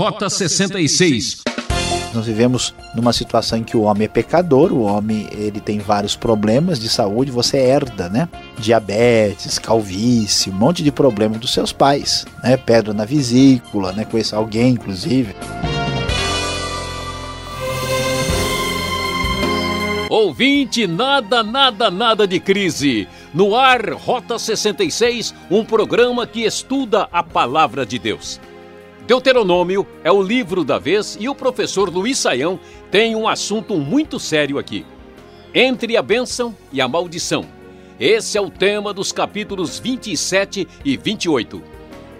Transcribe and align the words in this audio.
Rota 0.00 0.30
66. 0.30 1.42
Nós 2.14 2.24
vivemos 2.24 2.74
numa 2.94 3.12
situação 3.12 3.58
em 3.58 3.62
que 3.62 3.76
o 3.76 3.82
homem 3.82 4.06
é 4.06 4.08
pecador, 4.08 4.72
o 4.72 4.80
homem 4.80 5.28
ele 5.30 5.60
tem 5.60 5.78
vários 5.78 6.16
problemas 6.16 6.80
de 6.80 6.88
saúde, 6.88 7.30
você 7.30 7.58
herda, 7.58 8.08
né? 8.08 8.26
Diabetes, 8.56 9.58
calvície, 9.58 10.50
um 10.50 10.54
monte 10.54 10.82
de 10.82 10.90
problema 10.90 11.36
dos 11.36 11.52
seus 11.52 11.70
pais, 11.70 12.24
né? 12.42 12.56
Pedra 12.56 12.94
na 12.94 13.04
vesícula, 13.04 13.92
né? 13.92 14.06
Conheço 14.06 14.34
alguém, 14.34 14.72
inclusive. 14.72 15.36
Ouvinte, 20.08 20.86
nada, 20.86 21.42
nada, 21.42 21.90
nada 21.90 22.26
de 22.26 22.40
crise. 22.40 23.06
No 23.34 23.54
ar, 23.54 23.90
Rota 23.90 24.38
66, 24.38 25.34
um 25.50 25.62
programa 25.62 26.26
que 26.26 26.46
estuda 26.46 27.06
a 27.12 27.22
palavra 27.22 27.84
de 27.84 27.98
Deus. 27.98 28.40
Deuteronômio 29.06 29.86
é 30.04 30.12
o 30.12 30.22
livro 30.22 30.64
da 30.64 30.78
vez 30.78 31.16
e 31.18 31.28
o 31.28 31.34
professor 31.34 31.88
Luiz 31.88 32.18
Saião 32.18 32.58
tem 32.90 33.16
um 33.16 33.28
assunto 33.28 33.76
muito 33.76 34.18
sério 34.18 34.58
aqui. 34.58 34.84
Entre 35.54 35.96
a 35.96 36.02
bênção 36.02 36.56
e 36.72 36.80
a 36.80 36.86
maldição. 36.86 37.44
Esse 37.98 38.38
é 38.38 38.40
o 38.40 38.50
tema 38.50 38.94
dos 38.94 39.12
capítulos 39.12 39.78
27 39.78 40.66
e 40.84 40.96
28. 40.96 41.62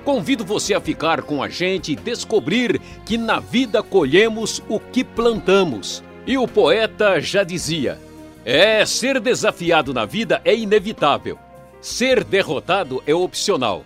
Convido 0.05 0.45
você 0.45 0.75
a 0.75 0.81
ficar 0.81 1.23
com 1.23 1.43
a 1.43 1.49
gente 1.49 1.93
e 1.93 1.97
descobrir 1.97 2.81
que 3.05 3.17
na 3.17 3.39
vida 3.39 3.83
colhemos 3.83 4.63
o 4.69 4.81
que 4.81 5.05
plantamos. 5.05 6.03
E 6.27 6.37
o 6.37 6.49
poeta 6.49 7.21
já 7.21 7.45
dizia: 7.45 7.99
é, 8.45 8.85
ser 8.85 9.21
desafiado 9.21 9.95
na 9.95 10.05
vida 10.05 10.41
é 10.45 10.55
inevitável. 10.55 11.39
Ser 11.81 12.25
derrotado 12.25 13.03
é 13.07 13.15
opcional. 13.15 13.85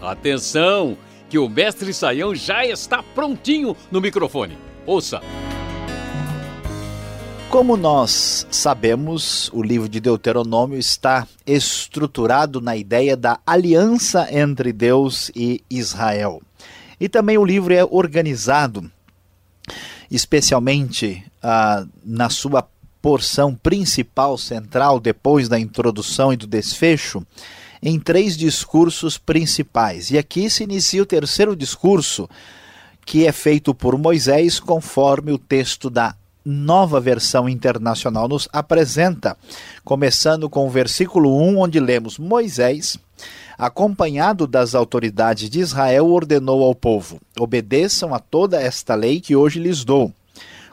Atenção, 0.00 0.96
que 1.28 1.38
o 1.38 1.48
mestre 1.48 1.92
Saião 1.92 2.34
já 2.34 2.64
está 2.64 3.02
prontinho 3.02 3.76
no 3.90 4.00
microfone. 4.00 4.58
Ouça. 4.86 5.20
Como 7.50 7.76
nós 7.76 8.46
sabemos, 8.50 9.48
o 9.52 9.62
livro 9.62 9.88
de 9.88 10.00
Deuteronômio 10.00 10.78
está 10.78 11.26
estruturado 11.46 12.60
na 12.60 12.76
ideia 12.76 13.16
da 13.16 13.38
aliança 13.46 14.26
entre 14.30 14.72
Deus 14.72 15.30
e 15.36 15.62
Israel. 15.70 16.42
E 16.98 17.08
também 17.08 17.38
o 17.38 17.44
livro 17.44 17.72
é 17.72 17.84
organizado 17.84 18.90
especialmente 20.10 21.24
ah, 21.42 21.84
na 22.04 22.30
sua 22.30 22.66
porção 23.02 23.54
principal, 23.54 24.38
central, 24.38 24.98
depois 24.98 25.48
da 25.48 25.58
introdução 25.58 26.32
e 26.32 26.36
do 26.36 26.46
desfecho, 26.46 27.24
em 27.84 28.00
três 28.00 28.34
discursos 28.34 29.18
principais. 29.18 30.10
E 30.10 30.16
aqui 30.16 30.48
se 30.48 30.64
inicia 30.64 31.02
o 31.02 31.06
terceiro 31.06 31.54
discurso, 31.54 32.26
que 33.04 33.26
é 33.26 33.30
feito 33.30 33.74
por 33.74 33.98
Moisés, 33.98 34.58
conforme 34.58 35.30
o 35.32 35.38
texto 35.38 35.90
da 35.90 36.14
nova 36.42 36.98
versão 36.98 37.46
internacional 37.46 38.26
nos 38.26 38.48
apresenta, 38.50 39.36
começando 39.84 40.48
com 40.48 40.66
o 40.66 40.70
versículo 40.70 41.38
1, 41.38 41.58
onde 41.58 41.78
lemos: 41.78 42.18
Moisés, 42.18 42.96
acompanhado 43.58 44.46
das 44.46 44.74
autoridades 44.74 45.50
de 45.50 45.60
Israel, 45.60 46.06
ordenou 46.06 46.64
ao 46.64 46.74
povo: 46.74 47.20
obedeçam 47.38 48.14
a 48.14 48.18
toda 48.18 48.62
esta 48.62 48.94
lei 48.94 49.20
que 49.20 49.36
hoje 49.36 49.60
lhes 49.60 49.84
dou. 49.84 50.10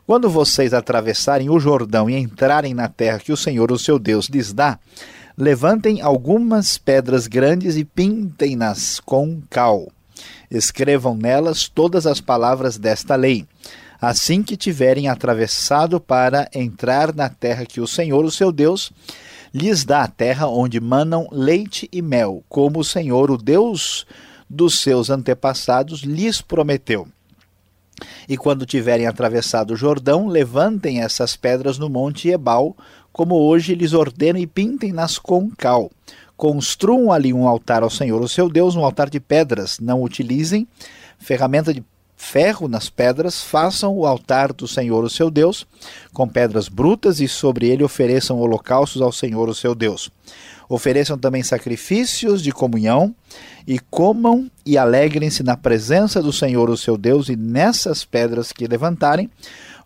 Quando 0.07 0.29
vocês 0.29 0.73
atravessarem 0.73 1.49
o 1.49 1.59
Jordão 1.59 2.09
e 2.09 2.15
entrarem 2.17 2.73
na 2.73 2.87
terra 2.87 3.19
que 3.19 3.33
o 3.33 3.37
Senhor, 3.37 3.69
o 3.69 3.79
seu 3.79 3.99
Deus, 3.99 4.27
lhes 4.27 4.53
dá, 4.53 4.79
levantem 5.37 6.01
algumas 6.01 6.77
pedras 6.77 7.27
grandes 7.27 7.75
e 7.75 7.85
pintem-nas 7.85 8.99
com 8.99 9.41
cal. 9.49 9.87
Escrevam 10.49 11.15
nelas 11.15 11.67
todas 11.67 12.05
as 12.05 12.19
palavras 12.19 12.77
desta 12.77 13.15
lei. 13.15 13.45
Assim 14.01 14.41
que 14.41 14.57
tiverem 14.57 15.07
atravessado 15.07 15.99
para 15.99 16.49
entrar 16.53 17.13
na 17.13 17.29
terra 17.29 17.65
que 17.65 17.79
o 17.79 17.87
Senhor, 17.87 18.25
o 18.25 18.31
seu 18.31 18.51
Deus, 18.51 18.91
lhes 19.53 19.83
dá 19.83 20.03
a 20.03 20.07
terra 20.07 20.47
onde 20.47 20.79
manam 20.79 21.27
leite 21.31 21.87
e 21.91 22.01
mel, 22.01 22.43
como 22.49 22.79
o 22.79 22.83
Senhor, 22.83 23.29
o 23.29 23.37
Deus 23.37 24.05
dos 24.49 24.79
seus 24.79 25.09
antepassados, 25.09 26.01
lhes 26.01 26.41
prometeu. 26.41 27.07
E 28.27 28.37
quando 28.37 28.65
tiverem 28.65 29.07
atravessado 29.07 29.71
o 29.71 29.77
Jordão, 29.77 30.27
levantem 30.27 31.01
essas 31.01 31.35
pedras 31.35 31.77
no 31.77 31.89
monte 31.89 32.29
Ebal, 32.29 32.75
como 33.11 33.35
hoje 33.35 33.75
lhes 33.75 33.93
ordeno, 33.93 34.39
e 34.39 34.47
pintem-nas 34.47 35.17
com 35.17 35.49
cal. 35.49 35.91
Construam 36.35 37.11
ali 37.11 37.33
um 37.33 37.47
altar 37.47 37.83
ao 37.83 37.89
Senhor, 37.89 38.21
o 38.21 38.27
seu 38.27 38.49
Deus, 38.49 38.75
um 38.75 38.83
altar 38.83 39.09
de 39.09 39.19
pedras. 39.19 39.79
Não 39.79 40.01
utilizem 40.01 40.67
ferramenta 41.19 41.73
de 41.73 41.83
ferro 42.21 42.67
nas 42.67 42.87
pedras, 42.87 43.41
façam 43.41 43.97
o 43.97 44.05
altar 44.05 44.53
do 44.53 44.67
Senhor, 44.67 45.03
o 45.03 45.09
seu 45.09 45.31
Deus, 45.31 45.65
com 46.13 46.27
pedras 46.27 46.67
brutas, 46.67 47.19
e 47.19 47.27
sobre 47.27 47.67
ele 47.67 47.83
ofereçam 47.83 48.39
holocaustos 48.39 49.01
ao 49.01 49.11
Senhor, 49.11 49.49
o 49.49 49.55
seu 49.55 49.73
Deus. 49.73 50.11
Ofereçam 50.69 51.17
também 51.17 51.43
sacrifícios 51.43 52.41
de 52.41 52.51
comunhão 52.51 53.13
e 53.67 53.77
comam 53.77 54.49
e 54.65 54.77
alegrem-se 54.77 55.43
na 55.43 55.57
presença 55.57 56.21
do 56.21 56.31
Senhor, 56.31 56.69
o 56.69 56.77
seu 56.77 56.95
Deus, 56.95 57.27
e 57.27 57.35
nessas 57.35 58.05
pedras 58.05 58.51
que 58.51 58.67
levantarem, 58.67 59.29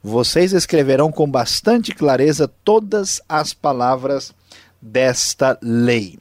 vocês 0.06 0.54
escreverão 0.54 1.12
com 1.12 1.28
bastante 1.28 1.92
clareza 1.92 2.48
todas 2.64 3.20
as 3.28 3.56
palavras 3.56 4.36
desta 4.80 5.58
lei. 5.64 6.20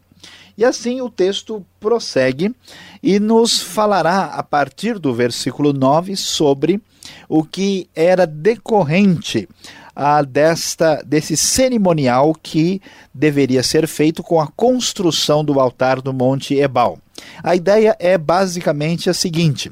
E 0.56 0.64
assim 0.64 1.02
o 1.02 1.10
texto 1.10 1.62
prossegue 1.78 2.54
e 3.02 3.20
nos 3.20 3.60
falará 3.60 4.24
a 4.26 4.42
partir 4.42 4.98
do 4.98 5.12
versículo 5.12 5.74
9 5.74 6.16
sobre 6.16 6.80
o 7.28 7.44
que 7.44 7.86
era 7.94 8.26
decorrente 8.26 9.46
a 9.94 10.22
desta 10.22 11.02
desse 11.04 11.36
cerimonial 11.36 12.34
que 12.42 12.80
deveria 13.12 13.62
ser 13.62 13.86
feito 13.86 14.22
com 14.22 14.40
a 14.40 14.46
construção 14.46 15.44
do 15.44 15.60
altar 15.60 16.00
do 16.00 16.12
Monte 16.12 16.54
Ebal. 16.54 16.98
A 17.42 17.54
ideia 17.54 17.94
é 18.00 18.16
basicamente 18.16 19.10
a 19.10 19.14
seguinte: 19.14 19.70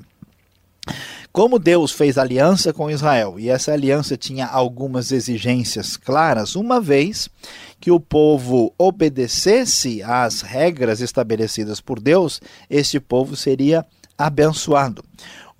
como 1.33 1.59
Deus 1.59 1.91
fez 1.93 2.19
aliança 2.19 2.73
com 2.73 2.91
Israel 2.91 3.37
e 3.39 3.49
essa 3.49 3.73
aliança 3.73 4.17
tinha 4.17 4.47
algumas 4.47 5.11
exigências 5.11 5.97
claras, 5.97 6.55
uma 6.55 6.81
vez 6.81 7.29
que 7.81 7.91
o 7.91 7.99
povo 7.99 8.73
obedecesse 8.77 10.03
às 10.03 10.43
regras 10.43 11.01
estabelecidas 11.01 11.81
por 11.81 11.99
Deus, 11.99 12.41
este 12.69 13.01
povo 13.01 13.35
seria 13.35 13.85
abençoado 14.19 15.03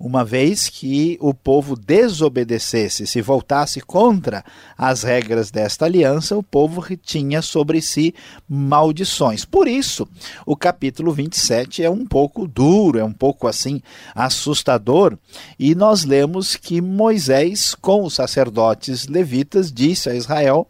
uma 0.03 0.25
vez 0.25 0.67
que 0.67 1.17
o 1.21 1.33
povo 1.33 1.77
desobedecesse, 1.77 3.07
se 3.07 3.21
voltasse 3.21 3.79
contra 3.79 4.43
as 4.77 5.01
regras 5.01 5.49
desta 5.49 5.85
aliança, 5.85 6.35
o 6.35 6.43
povo 6.43 6.83
tinha 6.97 7.41
sobre 7.41 7.81
si 7.81 8.13
maldições. 8.49 9.45
Por 9.45 9.65
isso, 9.65 10.05
o 10.45 10.57
capítulo 10.57 11.13
27 11.13 11.81
é 11.81 11.89
um 11.89 12.05
pouco 12.05 12.45
duro, 12.45 12.99
é 12.99 13.03
um 13.03 13.13
pouco 13.13 13.47
assim 13.47 13.81
assustador, 14.13 15.17
e 15.57 15.73
nós 15.73 16.03
lemos 16.03 16.57
que 16.57 16.81
Moisés, 16.81 17.73
com 17.73 18.03
os 18.03 18.13
sacerdotes 18.13 19.07
levitas, 19.07 19.71
disse 19.71 20.09
a 20.09 20.15
Israel 20.15 20.67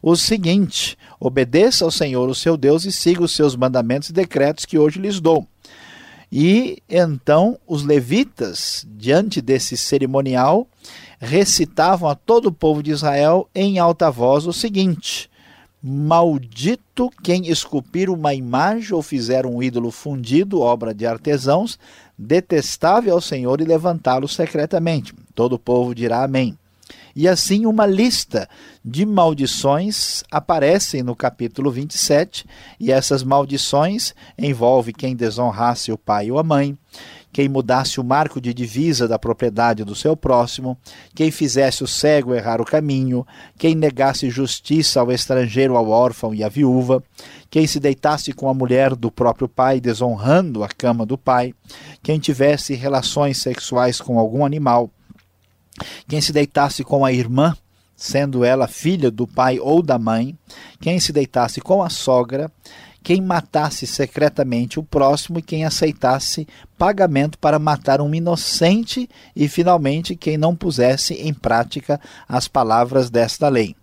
o 0.00 0.14
seguinte: 0.14 0.96
obedeça 1.18 1.84
ao 1.84 1.90
Senhor, 1.90 2.28
o 2.28 2.36
seu 2.36 2.56
Deus, 2.56 2.84
e 2.84 2.92
siga 2.92 3.24
os 3.24 3.34
seus 3.34 3.56
mandamentos 3.56 4.10
e 4.10 4.12
decretos 4.12 4.64
que 4.64 4.78
hoje 4.78 5.00
lhes 5.00 5.18
dou. 5.18 5.44
E 6.38 6.82
então 6.86 7.58
os 7.66 7.82
levitas, 7.82 8.86
diante 8.86 9.40
desse 9.40 9.74
cerimonial, 9.74 10.68
recitavam 11.18 12.10
a 12.10 12.14
todo 12.14 12.50
o 12.50 12.52
povo 12.52 12.82
de 12.82 12.90
Israel 12.90 13.48
em 13.54 13.78
alta 13.78 14.10
voz 14.10 14.46
o 14.46 14.52
seguinte: 14.52 15.30
Maldito 15.82 17.08
quem 17.22 17.48
esculpir 17.48 18.10
uma 18.10 18.34
imagem 18.34 18.92
ou 18.92 19.00
fizer 19.00 19.46
um 19.46 19.62
ídolo 19.62 19.90
fundido, 19.90 20.60
obra 20.60 20.92
de 20.92 21.06
artesãos, 21.06 21.78
detestável 22.18 23.14
ao 23.14 23.20
Senhor 23.22 23.62
e 23.62 23.64
levantá-lo 23.64 24.28
secretamente. 24.28 25.14
Todo 25.34 25.54
o 25.54 25.58
povo 25.58 25.94
dirá 25.94 26.22
amém. 26.22 26.54
E 27.16 27.26
assim 27.26 27.64
uma 27.64 27.86
lista 27.86 28.46
de 28.84 29.06
maldições 29.06 30.22
aparecem 30.30 31.02
no 31.02 31.16
capítulo 31.16 31.70
27, 31.70 32.44
e 32.78 32.92
essas 32.92 33.22
maldições 33.22 34.14
envolvem 34.38 34.94
quem 34.94 35.16
desonrasse 35.16 35.90
o 35.90 35.96
pai 35.96 36.30
ou 36.30 36.38
a 36.38 36.42
mãe, 36.42 36.76
quem 37.32 37.48
mudasse 37.48 37.98
o 37.98 38.04
marco 38.04 38.38
de 38.38 38.52
divisa 38.52 39.08
da 39.08 39.18
propriedade 39.18 39.82
do 39.82 39.94
seu 39.94 40.14
próximo, 40.14 40.76
quem 41.14 41.30
fizesse 41.30 41.82
o 41.82 41.86
cego 41.86 42.34
errar 42.34 42.60
o 42.60 42.66
caminho, 42.66 43.26
quem 43.58 43.74
negasse 43.74 44.28
justiça 44.28 45.00
ao 45.00 45.10
estrangeiro, 45.10 45.74
ao 45.74 45.88
órfão 45.88 46.34
e 46.34 46.44
à 46.44 46.50
viúva, 46.50 47.02
quem 47.48 47.66
se 47.66 47.80
deitasse 47.80 48.34
com 48.34 48.46
a 48.46 48.54
mulher 48.54 48.94
do 48.94 49.10
próprio 49.10 49.48
pai, 49.48 49.80
desonrando 49.80 50.62
a 50.62 50.68
cama 50.68 51.06
do 51.06 51.16
pai, 51.16 51.54
quem 52.02 52.18
tivesse 52.18 52.74
relações 52.74 53.38
sexuais 53.38 54.02
com 54.02 54.18
algum 54.18 54.44
animal, 54.44 54.90
quem 56.08 56.20
se 56.20 56.32
deitasse 56.32 56.84
com 56.84 57.04
a 57.04 57.12
irmã, 57.12 57.56
sendo 57.94 58.44
ela 58.44 58.68
filha 58.68 59.10
do 59.10 59.26
pai 59.26 59.58
ou 59.58 59.82
da 59.82 59.98
mãe, 59.98 60.36
quem 60.80 61.00
se 61.00 61.12
deitasse 61.12 61.60
com 61.60 61.82
a 61.82 61.88
sogra, 61.88 62.50
quem 63.02 63.20
matasse 63.20 63.86
secretamente 63.86 64.80
o 64.80 64.82
próximo 64.82 65.38
e 65.38 65.42
quem 65.42 65.64
aceitasse 65.64 66.46
pagamento 66.76 67.38
para 67.38 67.56
matar 67.56 68.00
um 68.00 68.12
inocente 68.12 69.08
e, 69.34 69.46
finalmente, 69.46 70.16
quem 70.16 70.36
não 70.36 70.56
pusesse 70.56 71.14
em 71.14 71.32
prática 71.32 72.00
as 72.28 72.48
palavras 72.48 73.08
desta 73.08 73.48
lei. 73.48 73.76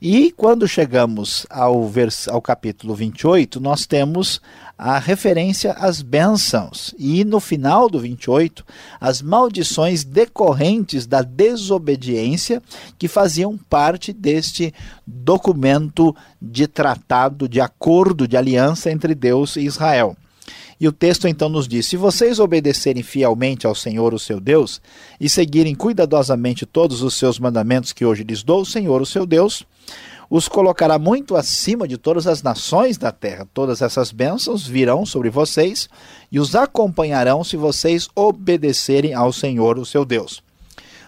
E 0.00 0.30
quando 0.30 0.68
chegamos 0.68 1.46
ao, 1.48 1.88
vers 1.88 2.28
ao 2.28 2.42
capítulo 2.42 2.94
28, 2.94 3.58
nós 3.60 3.86
temos 3.86 4.40
a 4.76 4.98
referência 4.98 5.72
às 5.72 6.02
bênçãos. 6.02 6.94
E 6.98 7.24
no 7.24 7.40
final 7.40 7.88
do 7.88 7.98
28, 7.98 8.64
as 9.00 9.22
maldições 9.22 10.04
decorrentes 10.04 11.06
da 11.06 11.22
desobediência 11.22 12.62
que 12.98 13.08
faziam 13.08 13.56
parte 13.56 14.12
deste 14.12 14.74
documento 15.06 16.14
de 16.40 16.66
tratado, 16.66 17.48
de 17.48 17.60
acordo, 17.60 18.28
de 18.28 18.36
aliança 18.36 18.90
entre 18.90 19.14
Deus 19.14 19.56
e 19.56 19.60
Israel. 19.60 20.14
E 20.78 20.86
o 20.86 20.92
texto 20.92 21.26
então 21.26 21.48
nos 21.48 21.66
diz: 21.66 21.86
Se 21.86 21.96
vocês 21.96 22.38
obedecerem 22.38 23.02
fielmente 23.02 23.66
ao 23.66 23.74
Senhor, 23.74 24.12
o 24.12 24.18
seu 24.18 24.38
Deus, 24.38 24.80
e 25.20 25.28
seguirem 25.28 25.74
cuidadosamente 25.74 26.66
todos 26.66 27.02
os 27.02 27.14
seus 27.14 27.38
mandamentos 27.38 27.92
que 27.92 28.04
hoje 28.04 28.24
lhes 28.24 28.42
dou, 28.42 28.60
o 28.60 28.66
Senhor, 28.66 29.00
o 29.00 29.06
seu 29.06 29.24
Deus, 29.24 29.64
os 30.28 30.48
colocará 30.48 30.98
muito 30.98 31.36
acima 31.36 31.86
de 31.86 31.96
todas 31.96 32.26
as 32.26 32.42
nações 32.42 32.98
da 32.98 33.12
terra. 33.12 33.46
Todas 33.54 33.80
essas 33.80 34.10
bênçãos 34.10 34.66
virão 34.66 35.06
sobre 35.06 35.30
vocês 35.30 35.88
e 36.30 36.38
os 36.38 36.54
acompanharão 36.54 37.44
se 37.44 37.56
vocês 37.56 38.08
obedecerem 38.14 39.14
ao 39.14 39.32
Senhor, 39.32 39.78
o 39.78 39.86
seu 39.86 40.04
Deus. 40.04 40.42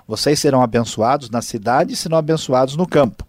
Vocês 0.07 0.39
serão 0.39 0.63
abençoados 0.63 1.29
na 1.29 1.43
cidade 1.43 1.93
e 1.93 1.97
serão 1.97 2.17
abençoados 2.17 2.77
no 2.77 2.87
campo. 2.87 3.27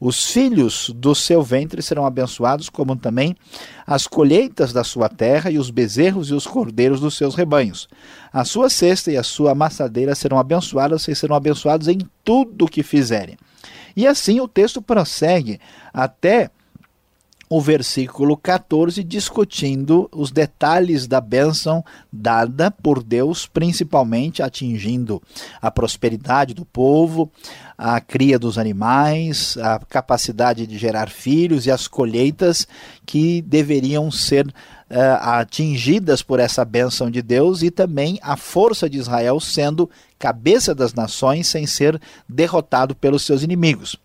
Os 0.00 0.30
filhos 0.30 0.90
do 0.94 1.14
seu 1.14 1.42
ventre 1.42 1.82
serão 1.82 2.04
abençoados, 2.04 2.68
como 2.68 2.96
também 2.96 3.34
as 3.86 4.06
colheitas 4.06 4.72
da 4.72 4.84
sua 4.84 5.08
terra 5.08 5.50
e 5.50 5.58
os 5.58 5.70
bezerros 5.70 6.30
e 6.30 6.34
os 6.34 6.46
cordeiros 6.46 7.00
dos 7.00 7.16
seus 7.16 7.34
rebanhos. 7.34 7.88
A 8.32 8.44
sua 8.44 8.68
cesta 8.68 9.10
e 9.10 9.16
a 9.16 9.22
sua 9.22 9.52
amassadeira 9.52 10.14
serão 10.14 10.38
abençoadas, 10.38 11.02
vocês 11.02 11.18
serão 11.18 11.36
abençoados 11.36 11.88
em 11.88 11.98
tudo 12.24 12.66
o 12.66 12.68
que 12.68 12.82
fizerem. 12.82 13.36
E 13.96 14.06
assim 14.06 14.40
o 14.40 14.48
texto 14.48 14.82
prossegue 14.82 15.58
até 15.92 16.50
o 17.48 17.60
versículo 17.60 18.36
14, 18.36 19.04
discutindo 19.04 20.08
os 20.12 20.32
detalhes 20.32 21.06
da 21.06 21.20
bênção 21.20 21.84
dada 22.12 22.70
por 22.70 23.02
Deus, 23.02 23.46
principalmente 23.46 24.42
atingindo 24.42 25.22
a 25.62 25.70
prosperidade 25.70 26.54
do 26.54 26.64
povo, 26.64 27.30
a 27.78 28.00
cria 28.00 28.38
dos 28.38 28.58
animais, 28.58 29.56
a 29.58 29.78
capacidade 29.78 30.66
de 30.66 30.76
gerar 30.76 31.08
filhos 31.08 31.66
e 31.66 31.70
as 31.70 31.86
colheitas 31.86 32.66
que 33.04 33.42
deveriam 33.42 34.10
ser 34.10 34.46
uh, 34.46 34.52
atingidas 35.20 36.22
por 36.22 36.40
essa 36.40 36.64
bênção 36.64 37.10
de 37.10 37.22
Deus 37.22 37.62
e 37.62 37.70
também 37.70 38.18
a 38.22 38.36
força 38.36 38.90
de 38.90 38.98
Israel 38.98 39.38
sendo 39.38 39.88
cabeça 40.18 40.74
das 40.74 40.94
nações 40.94 41.46
sem 41.46 41.66
ser 41.66 42.00
derrotado 42.28 42.94
pelos 42.94 43.22
seus 43.22 43.42
inimigos. 43.42 43.96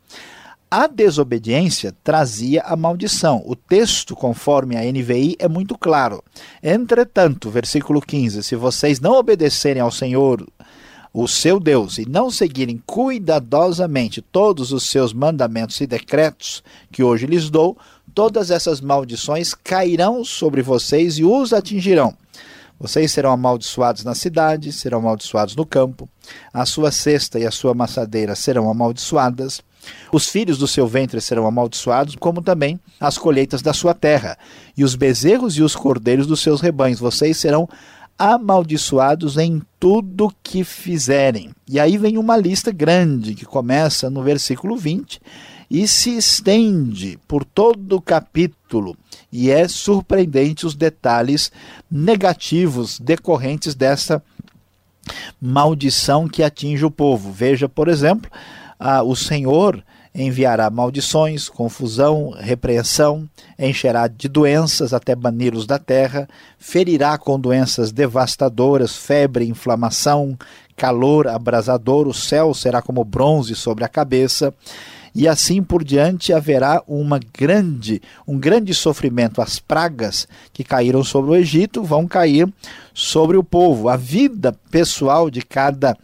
A 0.73 0.87
desobediência 0.87 1.93
trazia 2.01 2.61
a 2.61 2.77
maldição. 2.77 3.43
O 3.45 3.57
texto, 3.57 4.15
conforme 4.15 4.77
a 4.77 4.89
NVI, 4.89 5.35
é 5.37 5.45
muito 5.45 5.77
claro. 5.77 6.23
Entretanto, 6.63 7.49
versículo 7.49 7.99
15: 7.99 8.41
Se 8.41 8.55
vocês 8.55 8.97
não 9.01 9.15
obedecerem 9.15 9.81
ao 9.81 9.91
Senhor, 9.91 10.47
o 11.13 11.27
seu 11.27 11.59
Deus, 11.59 11.97
e 11.97 12.07
não 12.07 12.31
seguirem 12.31 12.81
cuidadosamente 12.85 14.21
todos 14.21 14.71
os 14.71 14.83
seus 14.83 15.11
mandamentos 15.11 15.81
e 15.81 15.85
decretos 15.85 16.63
que 16.89 17.03
hoje 17.03 17.25
lhes 17.25 17.49
dou, 17.49 17.77
todas 18.15 18.49
essas 18.49 18.79
maldições 18.79 19.53
cairão 19.53 20.23
sobre 20.23 20.61
vocês 20.61 21.17
e 21.17 21.25
os 21.25 21.51
atingirão. 21.51 22.15
Vocês 22.81 23.11
serão 23.11 23.31
amaldiçoados 23.31 24.03
na 24.03 24.15
cidade, 24.15 24.73
serão 24.73 24.99
amaldiçoados 24.99 25.55
no 25.55 25.65
campo, 25.65 26.09
a 26.51 26.65
sua 26.65 26.91
cesta 26.91 27.39
e 27.39 27.45
a 27.45 27.51
sua 27.51 27.71
amassadeira 27.71 28.35
serão 28.35 28.69
amaldiçoadas 28.69 29.61
os 30.11 30.27
filhos 30.27 30.57
do 30.57 30.67
seu 30.67 30.87
ventre 30.87 31.19
serão 31.21 31.47
amaldiçoados, 31.47 32.15
como 32.15 32.41
também 32.41 32.79
as 32.99 33.17
colheitas 33.17 33.61
da 33.61 33.73
sua 33.73 33.93
terra, 33.93 34.37
e 34.77 34.83
os 34.83 34.95
bezerros 34.95 35.57
e 35.57 35.63
os 35.63 35.75
cordeiros 35.75 36.27
dos 36.27 36.41
seus 36.41 36.61
rebanhos. 36.61 36.99
Vocês 36.99 37.37
serão 37.37 37.67
amaldiçoados 38.17 39.37
em 39.37 39.61
tudo 39.79 40.33
que 40.43 40.63
fizerem. 40.63 41.51
E 41.67 41.79
aí 41.79 41.97
vem 41.97 42.17
uma 42.17 42.37
lista 42.37 42.71
grande 42.71 43.33
que 43.33 43.45
começa 43.45 44.09
no 44.09 44.21
versículo 44.21 44.75
20 44.75 45.19
e 45.71 45.87
se 45.87 46.17
estende 46.17 47.17
por 47.25 47.45
todo 47.45 47.95
o 47.95 48.01
capítulo. 48.01 48.93
E 49.31 49.49
é 49.49 49.69
surpreendente 49.69 50.65
os 50.65 50.75
detalhes 50.75 51.49
negativos 51.89 52.99
decorrentes 52.99 53.73
dessa 53.73 54.21
maldição 55.41 56.27
que 56.27 56.43
atinge 56.43 56.83
o 56.83 56.91
povo. 56.91 57.31
Veja, 57.31 57.69
por 57.69 57.87
exemplo, 57.87 58.29
o 59.05 59.15
Senhor 59.15 59.81
enviará 60.13 60.69
maldições, 60.69 61.47
confusão, 61.47 62.31
repreensão, 62.37 63.29
encherá 63.57 64.09
de 64.09 64.27
doenças 64.27 64.93
até 64.93 65.15
bani-los 65.15 65.65
da 65.65 65.79
terra, 65.79 66.27
ferirá 66.59 67.17
com 67.17 67.39
doenças 67.39 67.93
devastadoras, 67.93 68.97
febre, 68.97 69.47
inflamação, 69.47 70.37
calor 70.75 71.29
abrasador, 71.29 72.09
o 72.09 72.13
céu 72.13 72.53
será 72.53 72.81
como 72.81 73.05
bronze 73.05 73.55
sobre 73.55 73.85
a 73.85 73.87
cabeça 73.87 74.53
e 75.13 75.27
assim 75.27 75.61
por 75.61 75.83
diante 75.83 76.33
haverá 76.33 76.81
uma 76.87 77.19
grande, 77.37 78.01
um 78.27 78.37
grande 78.37 78.73
sofrimento. 78.73 79.41
As 79.41 79.59
pragas 79.59 80.27
que 80.53 80.63
caíram 80.63 81.03
sobre 81.03 81.31
o 81.31 81.35
Egito 81.35 81.83
vão 81.83 82.07
cair 82.07 82.51
sobre 82.93 83.37
o 83.37 83.43
povo. 83.43 83.89
A 83.89 83.97
vida 83.97 84.55
pessoal 84.69 85.29
de 85.29 85.41
cada 85.41 85.97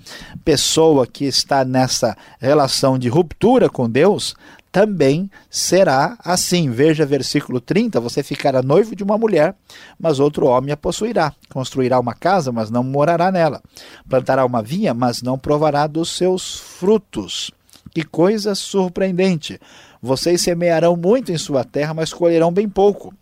pessoa 0.44 1.07
que 1.07 1.25
está 1.25 1.63
nessa 1.63 2.15
relação 2.39 2.98
de 2.98 3.07
ruptura 3.07 3.69
com 3.69 3.89
Deus 3.89 4.36
também 4.71 5.30
será 5.50 6.18
assim. 6.24 6.69
Veja 6.69 7.06
versículo 7.06 7.60
30: 7.60 8.00
você 8.00 8.21
ficará 8.21 8.62
noivo 8.62 8.95
de 8.95 9.03
uma 9.03 9.18
mulher, 9.18 9.56
mas 10.00 10.19
outro 10.19 10.45
homem 10.45 10.71
a 10.71 10.77
possuirá. 10.77 11.33
Construirá 11.50 12.00
uma 12.00 12.13
casa, 12.13 12.51
mas 12.51 12.69
não 12.69 12.83
morará 12.83 13.31
nela. 13.31 13.62
Plantará 14.07 14.45
uma 14.45 14.62
vinha, 14.62 14.94
mas 14.94 15.21
não 15.21 15.38
provará 15.38 15.88
dos 15.88 16.10
seus 16.10 16.60
frutos. 16.60 17.51
Que 17.94 18.04
coisa 18.04 18.56
surpreendente! 18.56 19.60
Vocês 20.01 20.42
semearão 20.42 20.95
muito 20.95 21.31
em 21.31 21.38
sua 21.38 21.63
terra, 21.63 21.94
mas 21.94 22.13
colherão 22.13 22.51
bem 22.51 22.69
pouco. 22.69 23.13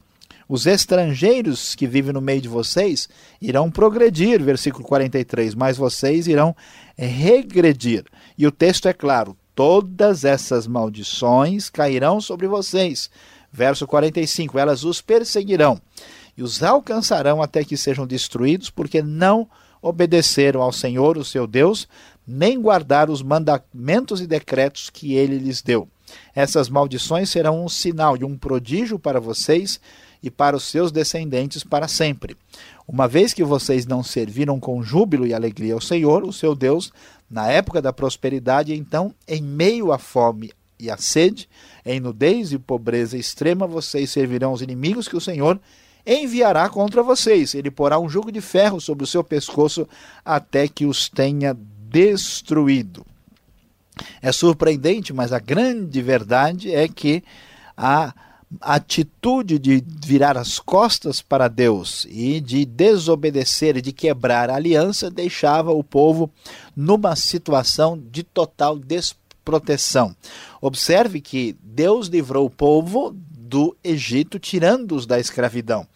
Os 0.47 0.67
estrangeiros 0.67 1.73
que 1.73 1.88
vivem 1.88 2.13
no 2.13 2.21
meio 2.21 2.41
de 2.41 2.47
vocês 2.47 3.09
irão 3.41 3.71
progredir, 3.71 4.44
versículo 4.44 4.83
43, 4.83 5.56
mas 5.56 5.77
vocês 5.77 6.27
irão 6.27 6.56
regredir. 6.95 8.06
E 8.38 8.45
o 8.45 8.51
texto 8.51 8.88
é 8.88 8.94
claro: 8.94 9.36
todas 9.55 10.24
essas 10.24 10.67
maldições 10.67 11.69
cairão 11.69 12.22
sobre 12.22 12.48
vocês. 12.48 13.10
Verso 13.51 13.88
45: 13.88 14.60
elas 14.60 14.84
os 14.84 15.01
perseguirão 15.01 15.81
e 16.38 16.43
os 16.43 16.62
alcançarão 16.62 17.41
até 17.41 17.63
que 17.63 17.77
sejam 17.77 18.05
destruídos, 18.05 18.69
porque 18.69 19.01
não 19.01 19.48
obedeceram 19.81 20.62
ao 20.62 20.72
Senhor, 20.72 21.17
o 21.17 21.24
seu 21.24 21.48
Deus, 21.48 21.88
nem 22.27 22.62
guardar 22.62 23.10
os 23.10 23.22
mandamentos 23.22 24.22
e 24.22 24.27
decretos 24.27 24.89
que 24.89 25.13
ele 25.13 25.38
lhes 25.38 25.62
deu. 25.62 25.88
Essas 26.34 26.70
maldições 26.70 27.29
serão 27.29 27.63
um 27.63 27.70
sinal 27.70 28.15
e 28.17 28.24
um 28.24 28.38
prodígio 28.38 29.00
para 29.00 29.20
vocês 29.20 29.79
e 30.22 30.29
para 30.29 30.55
os 30.55 30.63
seus 30.63 30.91
descendentes 30.91 31.63
para 31.63 31.88
sempre. 31.88 32.36
Uma 32.88 33.08
vez 33.08 33.34
que 33.34 33.44
vocês 33.44 33.86
não 33.86 34.03
serviram 34.03 34.60
com 34.60 34.84
júbilo 34.84 35.25
e 35.25 35.34
alegria 35.34 35.74
ao 35.74 35.82
Senhor, 35.82 36.24
o 36.24 36.34
seu 36.34 36.55
Deus, 36.55 36.91
na 37.29 37.50
época 37.50 37.82
da 37.82 37.94
prosperidade, 37.94 38.74
então, 38.74 39.13
em 39.27 39.41
meio 39.41 39.91
à 39.91 39.98
fome 39.98 40.51
e 40.79 40.89
à 40.89 40.98
sede, 40.98 41.50
em 41.86 42.00
nudez 42.00 42.51
e 42.51 42.60
pobreza 42.60 43.17
extrema, 43.17 43.65
vocês 43.65 44.10
servirão 44.10 44.53
os 44.53 44.62
inimigos 44.62 45.08
que 45.08 45.15
o 45.15 45.22
Senhor 45.22 45.60
enviará 46.05 46.70
contra 46.70 47.01
vocês. 47.01 47.55
Ele 47.55 47.72
porá 47.72 48.00
um 48.00 48.10
jugo 48.10 48.32
de 48.32 48.41
ferro 48.41 48.79
sobre 48.79 49.03
o 49.03 49.08
seu 49.08 49.24
pescoço 49.24 49.88
até 50.24 50.67
que 50.67 50.86
os 50.86 51.10
tenha 51.10 51.58
destruído. 51.95 53.05
É 54.21 54.29
surpreendente, 54.29 55.13
mas 55.13 55.31
a 55.31 55.39
grande 55.39 56.01
verdade 56.01 56.75
é 56.75 56.89
que 56.89 57.23
a 57.77 58.13
atitude 58.59 59.57
de 59.57 59.81
virar 60.05 60.37
as 60.37 60.59
costas 60.59 61.21
para 61.21 61.47
Deus 61.47 62.05
e 62.09 62.41
de 62.41 62.65
desobedecer 62.65 63.77
e 63.77 63.81
de 63.81 63.93
quebrar 63.93 64.49
a 64.49 64.55
aliança 64.55 65.09
deixava 65.09 65.71
o 65.71 65.81
povo 65.81 66.29
numa 66.75 67.15
situação 67.15 67.97
de 67.97 68.23
total 68.23 68.77
desproteção. 68.77 70.13
Observe 70.59 71.21
que 71.21 71.55
Deus 71.63 72.07
livrou 72.07 72.45
o 72.45 72.49
povo 72.49 73.15
do 73.45 73.73
Egito, 73.81 74.37
tirando-os 74.37 75.05
da 75.05 75.17
escravidão. 75.17 75.87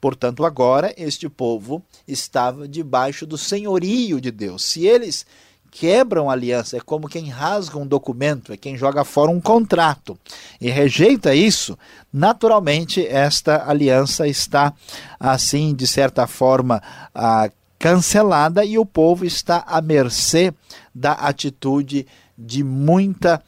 Portanto, 0.00 0.44
agora 0.44 0.94
este 0.96 1.28
povo 1.28 1.82
estava 2.06 2.68
debaixo 2.68 3.26
do 3.26 3.36
senhorio 3.36 4.20
de 4.20 4.30
Deus. 4.30 4.62
Se 4.62 4.86
eles 4.86 5.26
quebram 5.70 6.30
aliança, 6.30 6.76
é 6.76 6.80
como 6.80 7.08
quem 7.08 7.28
rasga 7.28 7.78
um 7.78 7.86
documento, 7.86 8.52
é 8.52 8.56
quem 8.56 8.76
joga 8.76 9.04
fora 9.04 9.30
um 9.30 9.40
contrato 9.40 10.18
e 10.60 10.70
rejeita 10.70 11.34
isso, 11.34 11.78
naturalmente 12.12 13.06
esta 13.06 13.68
aliança 13.68 14.26
está 14.26 14.72
assim, 15.18 15.74
de 15.74 15.86
certa 15.86 16.26
forma, 16.26 16.82
ah, 17.14 17.50
cancelada 17.78 18.64
e 18.64 18.78
o 18.78 18.84
povo 18.84 19.24
está 19.24 19.64
à 19.66 19.80
mercê 19.80 20.52
da 20.94 21.12
atitude 21.12 22.06
de 22.36 22.64
muita 22.64 23.42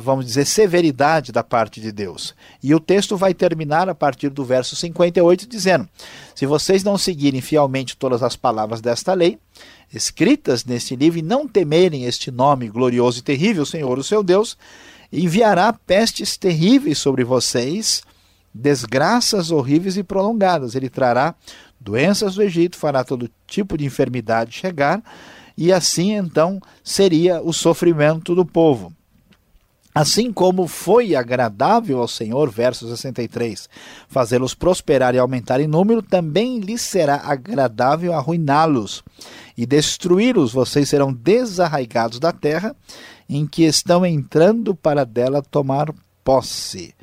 vamos 0.00 0.26
dizer, 0.26 0.44
severidade 0.44 1.32
da 1.32 1.42
parte 1.42 1.80
de 1.80 1.90
Deus. 1.90 2.34
E 2.62 2.74
o 2.74 2.80
texto 2.80 3.16
vai 3.16 3.32
terminar 3.32 3.88
a 3.88 3.94
partir 3.94 4.28
do 4.28 4.44
verso 4.44 4.76
58 4.76 5.48
dizendo: 5.48 5.88
Se 6.34 6.44
vocês 6.44 6.84
não 6.84 6.98
seguirem 6.98 7.40
fielmente 7.40 7.96
todas 7.96 8.22
as 8.22 8.36
palavras 8.36 8.80
desta 8.80 9.14
lei, 9.14 9.38
escritas 9.92 10.64
neste 10.64 10.94
livro, 10.94 11.18
e 11.18 11.22
não 11.22 11.48
temerem 11.48 12.04
este 12.04 12.30
nome 12.30 12.68
glorioso 12.68 13.20
e 13.20 13.22
terrível, 13.22 13.64
Senhor, 13.64 13.98
o 13.98 14.04
seu 14.04 14.22
Deus, 14.22 14.58
enviará 15.10 15.72
pestes 15.72 16.36
terríveis 16.36 16.98
sobre 16.98 17.24
vocês, 17.24 18.02
desgraças 18.52 19.50
horríveis 19.50 19.96
e 19.96 20.02
prolongadas. 20.02 20.74
Ele 20.74 20.90
trará 20.90 21.34
doenças 21.80 22.34
do 22.34 22.42
Egito, 22.42 22.76
fará 22.76 23.02
todo 23.04 23.30
tipo 23.46 23.76
de 23.78 23.86
enfermidade 23.86 24.52
chegar, 24.52 25.02
e 25.56 25.72
assim 25.72 26.12
então 26.12 26.60
seria 26.84 27.40
o 27.42 27.52
sofrimento 27.52 28.34
do 28.34 28.44
povo. 28.44 28.92
Assim 29.94 30.32
como 30.32 30.66
foi 30.66 31.14
agradável 31.14 32.00
ao 32.00 32.08
Senhor, 32.08 32.50
verso 32.50 32.88
63, 32.88 33.68
fazê-los 34.08 34.54
prosperar 34.54 35.14
e 35.14 35.18
aumentar 35.18 35.60
em 35.60 35.66
número, 35.66 36.00
também 36.00 36.60
lhes 36.60 36.80
será 36.80 37.16
agradável 37.16 38.14
arruiná-los 38.14 39.04
e 39.56 39.66
destruí-los. 39.66 40.54
Vocês 40.54 40.88
serão 40.88 41.12
desarraigados 41.12 42.18
da 42.18 42.32
terra 42.32 42.74
em 43.28 43.46
que 43.46 43.64
estão 43.64 44.04
entrando 44.06 44.74
para 44.74 45.04
dela 45.04 45.42
tomar 45.42 45.92
posse. 46.24 46.94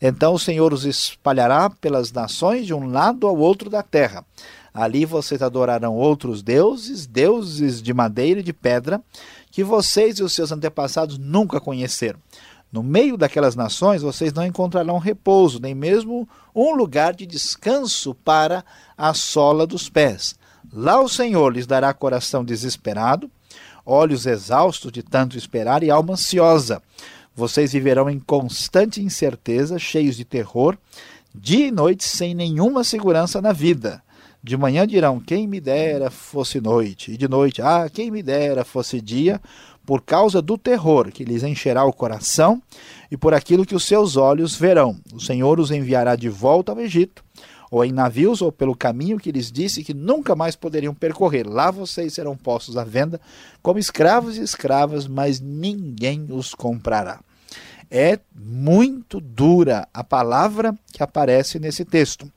Então 0.00 0.34
o 0.34 0.38
Senhor 0.38 0.74
os 0.74 0.84
espalhará 0.84 1.70
pelas 1.70 2.12
nações 2.12 2.66
de 2.66 2.74
um 2.74 2.90
lado 2.90 3.26
ao 3.26 3.36
outro 3.36 3.70
da 3.70 3.82
terra. 3.82 4.24
Ali 4.76 5.06
vocês 5.06 5.40
adorarão 5.40 5.96
outros 5.96 6.42
deuses, 6.42 7.06
deuses 7.06 7.80
de 7.80 7.94
madeira 7.94 8.40
e 8.40 8.42
de 8.42 8.52
pedra, 8.52 9.00
que 9.50 9.64
vocês 9.64 10.18
e 10.18 10.22
os 10.22 10.34
seus 10.34 10.52
antepassados 10.52 11.16
nunca 11.16 11.58
conheceram. 11.58 12.18
No 12.70 12.82
meio 12.82 13.16
daquelas 13.16 13.56
nações 13.56 14.02
vocês 14.02 14.34
não 14.34 14.44
encontrarão 14.44 14.98
repouso, 14.98 15.58
nem 15.58 15.74
mesmo 15.74 16.28
um 16.54 16.74
lugar 16.74 17.14
de 17.14 17.24
descanso 17.24 18.14
para 18.16 18.62
a 18.98 19.14
sola 19.14 19.66
dos 19.66 19.88
pés. 19.88 20.34
Lá 20.70 21.00
o 21.00 21.08
Senhor 21.08 21.54
lhes 21.54 21.66
dará 21.66 21.94
coração 21.94 22.44
desesperado, 22.44 23.30
olhos 23.86 24.26
exaustos 24.26 24.92
de 24.92 25.02
tanto 25.02 25.38
esperar 25.38 25.82
e 25.82 25.90
alma 25.90 26.12
ansiosa. 26.12 26.82
Vocês 27.34 27.72
viverão 27.72 28.10
em 28.10 28.20
constante 28.20 29.00
incerteza, 29.00 29.78
cheios 29.78 30.18
de 30.18 30.24
terror, 30.26 30.76
dia 31.34 31.68
e 31.68 31.70
noite 31.70 32.04
sem 32.04 32.34
nenhuma 32.34 32.84
segurança 32.84 33.40
na 33.40 33.52
vida. 33.52 34.02
De 34.42 34.56
manhã 34.56 34.86
dirão: 34.86 35.20
Quem 35.20 35.46
me 35.46 35.60
dera 35.60 36.10
fosse 36.10 36.60
noite, 36.60 37.12
e 37.12 37.16
de 37.16 37.28
noite: 37.28 37.62
Ah, 37.62 37.88
quem 37.92 38.10
me 38.10 38.22
dera 38.22 38.64
fosse 38.64 39.00
dia, 39.00 39.40
por 39.84 40.02
causa 40.02 40.42
do 40.42 40.58
terror 40.58 41.10
que 41.12 41.24
lhes 41.24 41.42
encherá 41.42 41.84
o 41.84 41.92
coração 41.92 42.60
e 43.10 43.16
por 43.16 43.32
aquilo 43.32 43.64
que 43.64 43.74
os 43.74 43.84
seus 43.84 44.16
olhos 44.16 44.56
verão. 44.56 44.98
O 45.14 45.20
Senhor 45.20 45.60
os 45.60 45.70
enviará 45.70 46.16
de 46.16 46.28
volta 46.28 46.72
ao 46.72 46.80
Egito, 46.80 47.24
ou 47.70 47.84
em 47.84 47.92
navios, 47.92 48.42
ou 48.42 48.50
pelo 48.50 48.76
caminho 48.76 49.18
que 49.18 49.30
lhes 49.30 49.50
disse 49.50 49.84
que 49.84 49.94
nunca 49.94 50.34
mais 50.34 50.56
poderiam 50.56 50.92
percorrer. 50.92 51.46
Lá 51.46 51.70
vocês 51.70 52.12
serão 52.14 52.36
postos 52.36 52.76
à 52.76 52.84
venda 52.84 53.20
como 53.62 53.78
escravos 53.78 54.36
e 54.36 54.42
escravas, 54.42 55.06
mas 55.06 55.40
ninguém 55.40 56.26
os 56.30 56.52
comprará. 56.52 57.20
É 57.88 58.18
muito 58.34 59.20
dura 59.20 59.86
a 59.94 60.02
palavra 60.02 60.74
que 60.92 61.02
aparece 61.02 61.60
nesse 61.60 61.84
texto 61.84 62.30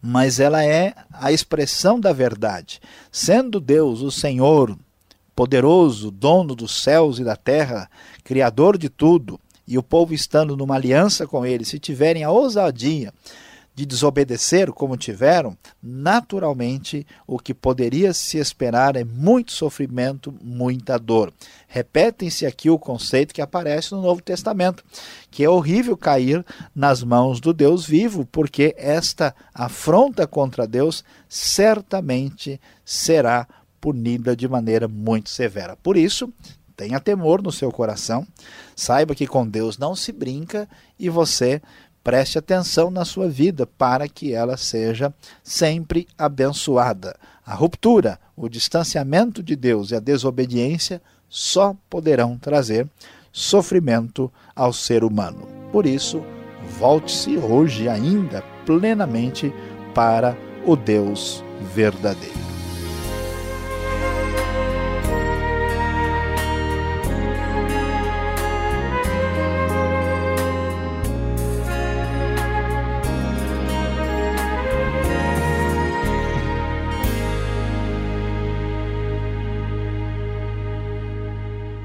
mas 0.00 0.40
ela 0.40 0.64
é 0.64 0.94
a 1.12 1.32
expressão 1.32 1.98
da 2.00 2.12
verdade. 2.12 2.80
Sendo 3.10 3.60
Deus 3.60 4.00
o 4.00 4.10
Senhor, 4.10 4.76
poderoso, 5.34 6.10
dono 6.10 6.54
dos 6.54 6.82
céus 6.82 7.18
e 7.18 7.24
da 7.24 7.36
terra, 7.36 7.90
criador 8.24 8.76
de 8.76 8.88
tudo, 8.88 9.40
e 9.66 9.76
o 9.76 9.82
povo 9.82 10.14
estando 10.14 10.56
numa 10.56 10.74
aliança 10.74 11.26
com 11.26 11.44
ele, 11.44 11.64
se 11.64 11.78
tiverem 11.78 12.24
a 12.24 12.30
ousadia 12.30 13.12
de 13.78 13.86
desobedecer 13.86 14.72
como 14.72 14.96
tiveram, 14.96 15.56
naturalmente 15.80 17.06
o 17.28 17.38
que 17.38 17.54
poderia 17.54 18.12
se 18.12 18.36
esperar 18.36 18.96
é 18.96 19.04
muito 19.04 19.52
sofrimento, 19.52 20.34
muita 20.42 20.98
dor. 20.98 21.32
Repetem-se 21.68 22.44
aqui 22.44 22.68
o 22.68 22.76
conceito 22.76 23.32
que 23.32 23.40
aparece 23.40 23.92
no 23.92 24.02
Novo 24.02 24.20
Testamento, 24.20 24.82
que 25.30 25.44
é 25.44 25.48
horrível 25.48 25.96
cair 25.96 26.44
nas 26.74 27.04
mãos 27.04 27.38
do 27.38 27.52
Deus 27.52 27.86
vivo, 27.86 28.26
porque 28.32 28.74
esta 28.76 29.32
afronta 29.54 30.26
contra 30.26 30.66
Deus 30.66 31.04
certamente 31.28 32.60
será 32.84 33.46
punida 33.80 34.34
de 34.34 34.48
maneira 34.48 34.88
muito 34.88 35.30
severa. 35.30 35.76
Por 35.76 35.96
isso, 35.96 36.32
tenha 36.76 36.98
temor 36.98 37.40
no 37.40 37.52
seu 37.52 37.70
coração, 37.70 38.26
saiba 38.74 39.14
que 39.14 39.26
com 39.26 39.46
Deus 39.46 39.78
não 39.78 39.94
se 39.94 40.10
brinca 40.10 40.68
e 40.98 41.08
você 41.08 41.62
Preste 42.08 42.38
atenção 42.38 42.90
na 42.90 43.04
sua 43.04 43.28
vida 43.28 43.66
para 43.66 44.08
que 44.08 44.32
ela 44.32 44.56
seja 44.56 45.12
sempre 45.44 46.08
abençoada. 46.16 47.14
A 47.44 47.52
ruptura, 47.52 48.18
o 48.34 48.48
distanciamento 48.48 49.42
de 49.42 49.54
Deus 49.54 49.90
e 49.90 49.94
a 49.94 50.00
desobediência 50.00 51.02
só 51.28 51.76
poderão 51.90 52.38
trazer 52.38 52.88
sofrimento 53.30 54.32
ao 54.56 54.72
ser 54.72 55.04
humano. 55.04 55.46
Por 55.70 55.84
isso, 55.84 56.24
volte-se 56.78 57.36
hoje 57.36 57.90
ainda 57.90 58.42
plenamente 58.64 59.52
para 59.94 60.34
o 60.64 60.76
Deus 60.76 61.44
verdadeiro. 61.74 62.47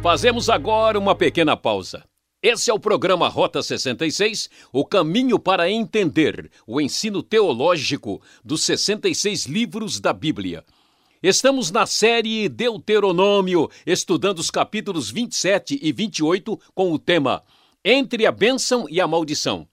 Fazemos 0.03 0.49
agora 0.49 0.99
uma 0.99 1.15
pequena 1.15 1.55
pausa. 1.55 2.03
Esse 2.41 2.69
é 2.69 2.73
o 2.73 2.79
programa 2.79 3.29
Rota 3.29 3.63
66, 3.63 4.49
o 4.73 4.83
caminho 4.83 5.39
para 5.39 5.71
entender 5.71 6.51
o 6.67 6.81
ensino 6.81 7.23
teológico 7.23 8.21
dos 8.43 8.65
66 8.65 9.45
livros 9.45 10.01
da 10.01 10.11
Bíblia. 10.11 10.65
Estamos 11.23 11.71
na 11.71 11.85
série 11.85 12.49
Deuteronômio, 12.49 13.69
estudando 13.87 14.39
os 14.39 14.51
capítulos 14.51 15.09
27 15.09 15.79
e 15.81 15.93
28 15.93 16.59
com 16.75 16.91
o 16.91 16.99
tema 16.99 17.41
Entre 17.83 18.25
a 18.25 18.31
Bênção 18.33 18.85
e 18.89 18.99
a 18.99 19.07
Maldição. 19.07 19.65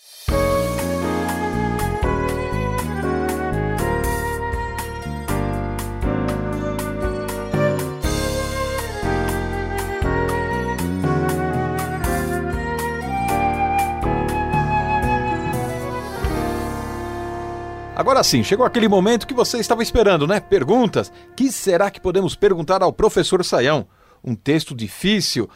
Agora 17.96 18.22
sim, 18.22 18.44
chegou 18.44 18.66
aquele 18.66 18.88
momento 18.88 19.26
que 19.26 19.32
você 19.32 19.56
estava 19.56 19.82
esperando, 19.82 20.26
né? 20.26 20.38
Perguntas. 20.38 21.10
Que 21.34 21.50
será 21.50 21.90
que 21.90 21.98
podemos 21.98 22.34
perguntar 22.34 22.82
ao 22.82 22.92
professor 22.92 23.42
Saião? 23.42 23.86
Um 24.22 24.34
texto 24.34 24.74
difícil, 24.74 25.48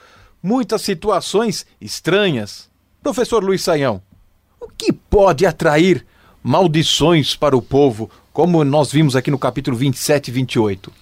muitas 0.43 0.81
situações 0.81 1.67
estranhas. 1.79 2.71
Professor 3.03 3.45
Luiz 3.45 3.63
Saião, 3.63 4.01
o 4.59 4.69
que 4.69 4.91
pode 4.91 5.45
atrair 5.45 6.07
maldições 6.43 7.37
para 7.37 7.55
o 7.55 7.61
povo, 7.61 8.11
como 8.33 8.65
nós 8.65 8.91
vimos 8.91 9.15
aqui 9.15 9.31
no 9.31 9.39
capítulo 9.39 9.77
27 9.77 10.29
e 10.29 10.33
28? 10.33 10.93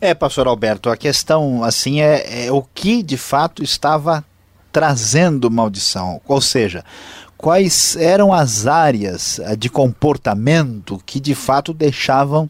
É, 0.00 0.14
pastor 0.14 0.46
Alberto, 0.46 0.88
a 0.88 0.96
questão 0.96 1.64
assim 1.64 2.00
é, 2.00 2.46
é 2.46 2.52
o 2.52 2.62
que 2.62 3.02
de 3.02 3.16
fato 3.16 3.60
estava 3.60 4.24
trazendo 4.70 5.50
maldição, 5.50 6.20
ou 6.28 6.40
seja, 6.40 6.84
quais 7.36 7.96
eram 7.96 8.32
as 8.32 8.66
áreas 8.66 9.38
eh, 9.38 9.56
de 9.56 9.68
comportamento 9.68 11.00
que 11.04 11.20
de 11.20 11.34
fato 11.34 11.72
deixavam 11.72 12.48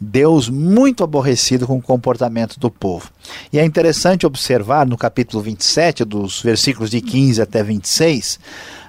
Deus 0.00 0.48
muito 0.48 1.02
aborrecido 1.04 1.66
com 1.66 1.78
o 1.78 1.82
comportamento 1.82 2.58
do 2.58 2.70
povo. 2.70 3.10
E 3.52 3.58
é 3.58 3.64
interessante 3.64 4.26
observar 4.26 4.86
no 4.86 4.98
capítulo 4.98 5.42
27, 5.42 6.04
dos 6.04 6.42
versículos 6.42 6.90
de 6.90 7.00
15 7.00 7.40
até 7.40 7.62
26, 7.62 8.38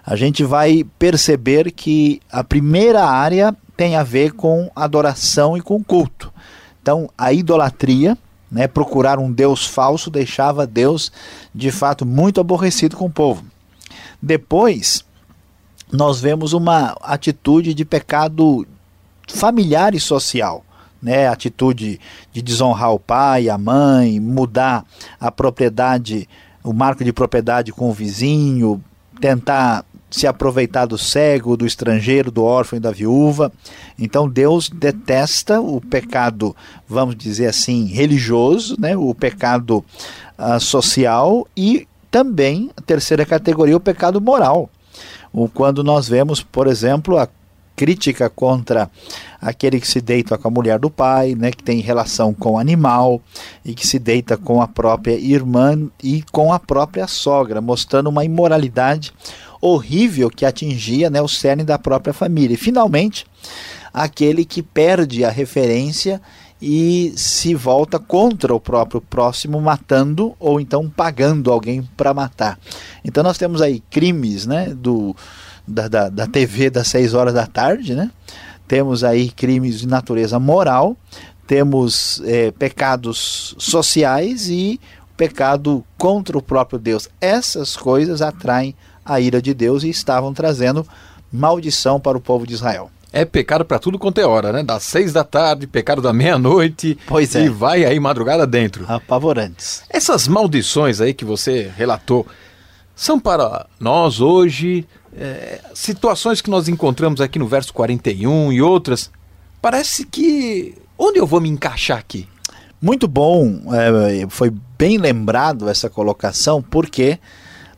a 0.05 0.15
gente 0.15 0.43
vai 0.43 0.85
perceber 0.99 1.71
que 1.71 2.21
a 2.31 2.43
primeira 2.43 3.03
área 3.03 3.55
tem 3.77 3.95
a 3.95 4.03
ver 4.03 4.33
com 4.33 4.69
adoração 4.75 5.57
e 5.57 5.61
com 5.61 5.83
culto. 5.83 6.31
Então, 6.81 7.09
a 7.17 7.33
idolatria, 7.33 8.17
né, 8.51 8.67
procurar 8.67 9.17
um 9.17 9.31
Deus 9.31 9.65
falso, 9.65 10.09
deixava 10.09 10.67
Deus 10.67 11.11
de 11.53 11.71
fato 11.71 12.05
muito 12.05 12.39
aborrecido 12.39 12.95
com 12.95 13.05
o 13.05 13.11
povo. 13.11 13.43
Depois, 14.21 15.04
nós 15.91 16.19
vemos 16.19 16.53
uma 16.53 16.95
atitude 17.01 17.73
de 17.73 17.85
pecado 17.85 18.67
familiar 19.27 19.95
e 19.95 19.99
social. 19.99 20.63
Né, 21.01 21.27
atitude 21.27 21.99
de 22.33 22.41
desonrar 22.41 22.91
o 22.91 22.99
pai, 22.99 23.47
a 23.47 23.59
mãe, 23.59 24.19
mudar 24.19 24.83
a 25.19 25.29
propriedade, 25.29 26.27
o 26.63 26.73
marco 26.73 27.03
de 27.03 27.13
propriedade 27.13 27.71
com 27.71 27.91
o 27.91 27.93
vizinho, 27.93 28.83
tentar 29.21 29.85
se 30.09 30.25
aproveitar 30.25 30.85
do 30.85 30.97
cego, 30.97 31.57
do 31.57 31.65
estrangeiro, 31.65 32.31
do 32.31 32.43
órfão 32.43 32.77
e 32.77 32.79
da 32.79 32.89
viúva. 32.89 33.51
Então 33.99 34.29
Deus 34.29 34.69
detesta 34.69 35.59
o 35.61 35.81
pecado, 35.81 36.55
vamos 36.87 37.15
dizer 37.15 37.47
assim, 37.47 37.85
religioso, 37.85 38.75
né? 38.79 38.95
o 38.95 39.13
pecado 39.13 39.83
uh, 40.39 40.59
social 40.59 41.45
e 41.55 41.87
também, 42.09 42.71
a 42.77 42.81
terceira 42.81 43.25
categoria, 43.25 43.75
o 43.75 43.79
pecado 43.79 44.21
moral. 44.21 44.69
Quando 45.53 45.83
nós 45.83 46.07
vemos, 46.07 46.41
por 46.41 46.67
exemplo, 46.67 47.17
a 47.17 47.27
crítica 47.75 48.29
contra 48.29 48.89
aquele 49.41 49.79
que 49.79 49.87
se 49.87 49.99
deita 49.99 50.37
com 50.37 50.47
a 50.47 50.51
mulher 50.51 50.79
do 50.79 50.89
pai, 50.89 51.35
né, 51.35 51.51
que 51.51 51.61
tem 51.61 51.81
relação 51.81 52.33
com 52.33 52.53
o 52.53 52.57
animal 52.57 53.21
e 53.63 53.73
que 53.73 53.85
se 53.85 53.99
deita 53.99 54.37
com 54.37 54.61
a 54.61 54.67
própria 54.67 55.15
irmã 55.15 55.89
e 56.01 56.23
com 56.31 56.53
a 56.53 56.59
própria 56.59 57.05
sogra, 57.07 57.59
mostrando 57.59 58.09
uma 58.09 58.23
imoralidade 58.23 59.11
horrível 59.59 60.29
que 60.29 60.45
atingia 60.45 61.09
né, 61.09 61.21
o 61.21 61.27
cerne 61.27 61.63
da 61.63 61.77
própria 61.77 62.13
família. 62.13 62.53
E, 62.53 62.57
finalmente, 62.57 63.25
aquele 63.93 64.45
que 64.45 64.61
perde 64.61 65.25
a 65.25 65.29
referência 65.29 66.21
e 66.67 67.13
se 67.15 67.53
volta 67.53 67.99
contra 67.99 68.51
o 68.51 68.59
próprio 68.59 68.99
próximo, 68.99 69.61
matando 69.61 70.35
ou 70.39 70.59
então 70.59 70.89
pagando 70.89 71.51
alguém 71.51 71.87
para 71.95 72.11
matar. 72.11 72.57
Então 73.03 73.23
nós 73.23 73.37
temos 73.37 73.61
aí 73.61 73.83
crimes 73.91 74.47
né, 74.47 74.73
do, 74.75 75.15
da, 75.67 75.87
da, 75.87 76.09
da 76.09 76.25
TV 76.25 76.71
das 76.71 76.87
6 76.87 77.13
horas 77.13 77.35
da 77.35 77.45
tarde, 77.45 77.93
né? 77.93 78.09
temos 78.67 79.03
aí 79.03 79.29
crimes 79.29 79.81
de 79.81 79.87
natureza 79.87 80.39
moral, 80.39 80.97
temos 81.45 82.19
é, 82.25 82.49
pecados 82.49 83.53
sociais 83.59 84.49
e 84.49 84.81
pecado 85.15 85.85
contra 85.99 86.35
o 86.35 86.41
próprio 86.41 86.79
Deus. 86.79 87.07
Essas 87.21 87.77
coisas 87.77 88.23
atraem 88.23 88.73
a 89.05 89.19
ira 89.19 89.39
de 89.39 89.53
Deus 89.53 89.83
e 89.83 89.89
estavam 89.89 90.33
trazendo 90.33 90.83
maldição 91.31 91.99
para 91.99 92.17
o 92.17 92.21
povo 92.21 92.47
de 92.47 92.55
Israel. 92.55 92.89
É 93.15 93.23
pecado 93.23 93.63
para 93.63 93.79
tudo 93.79 93.97
quanto 93.97 94.19
é 94.19 94.25
hora, 94.25 94.51
né? 94.51 94.61
Das 94.61 94.83
seis 94.83 95.13
da 95.13 95.23
tarde, 95.23 95.65
pecado 95.65 96.01
da 96.01 96.11
meia-noite. 96.11 96.99
Pois 97.07 97.33
é. 97.33 97.45
E 97.45 97.49
vai 97.49 97.85
aí 97.85 97.97
madrugada 97.97 98.45
dentro. 98.45 98.83
Apavorantes. 98.89 99.83
Essas 99.89 100.27
maldições 100.27 100.99
aí 100.99 101.13
que 101.13 101.23
você 101.23 101.71
relatou 101.77 102.27
são 102.93 103.17
para 103.17 103.67
nós 103.79 104.19
hoje, 104.19 104.85
é, 105.17 105.61
situações 105.73 106.41
que 106.41 106.49
nós 106.49 106.67
encontramos 106.67 107.21
aqui 107.21 107.39
no 107.39 107.47
verso 107.47 107.73
41 107.73 108.51
e 108.51 108.61
outras. 108.61 109.09
Parece 109.61 110.05
que. 110.05 110.75
Onde 110.97 111.17
eu 111.17 111.25
vou 111.25 111.39
me 111.39 111.47
encaixar 111.47 111.97
aqui? 111.97 112.27
Muito 112.81 113.07
bom, 113.07 113.61
é, 113.73 114.27
foi 114.27 114.51
bem 114.77 114.97
lembrado 114.97 115.69
essa 115.69 115.89
colocação, 115.89 116.61
porque 116.61 117.17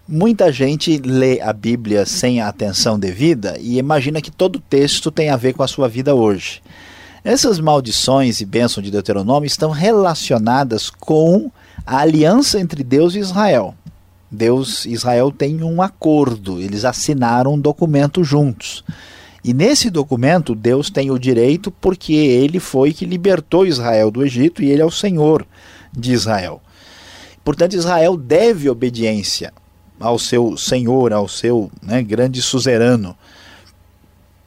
Muita 0.09 0.53
gente 0.53 0.97
lê 0.99 1.41
a 1.41 1.51
Bíblia 1.51 2.05
sem 2.05 2.39
a 2.39 2.47
atenção 2.47 2.97
devida 2.97 3.57
e 3.59 3.77
imagina 3.77 4.21
que 4.21 4.31
todo 4.31 4.57
texto 4.57 5.11
tem 5.11 5.29
a 5.29 5.35
ver 5.35 5.51
com 5.51 5.63
a 5.63 5.67
sua 5.67 5.89
vida 5.89 6.15
hoje. 6.15 6.61
Essas 7.25 7.59
maldições 7.59 8.39
e 8.39 8.45
bênçãos 8.45 8.85
de 8.85 8.89
Deuteronômio 8.89 9.45
estão 9.45 9.69
relacionadas 9.69 10.89
com 10.89 11.51
a 11.85 11.97
aliança 11.97 12.57
entre 12.57 12.85
Deus 12.85 13.15
e 13.15 13.19
Israel. 13.19 13.75
Deus 14.31 14.85
e 14.85 14.93
Israel 14.93 15.29
têm 15.29 15.61
um 15.61 15.81
acordo, 15.81 16.61
eles 16.61 16.85
assinaram 16.85 17.55
um 17.55 17.59
documento 17.59 18.23
juntos. 18.23 18.85
E 19.43 19.53
nesse 19.53 19.89
documento, 19.89 20.55
Deus 20.55 20.89
tem 20.89 21.11
o 21.11 21.19
direito 21.19 21.69
porque 21.69 22.13
ele 22.13 22.61
foi 22.61 22.93
que 22.93 23.05
libertou 23.05 23.67
Israel 23.67 24.09
do 24.09 24.23
Egito 24.23 24.63
e 24.63 24.69
ele 24.71 24.81
é 24.81 24.85
o 24.85 24.89
Senhor 24.89 25.45
de 25.91 26.13
Israel. 26.13 26.61
Portanto, 27.43 27.75
Israel 27.75 28.15
deve 28.15 28.69
obediência 28.69 29.51
ao 29.99 30.17
seu 30.19 30.57
senhor, 30.57 31.13
ao 31.13 31.27
seu 31.27 31.71
né, 31.81 32.01
grande 32.01 32.41
suzerano. 32.41 33.15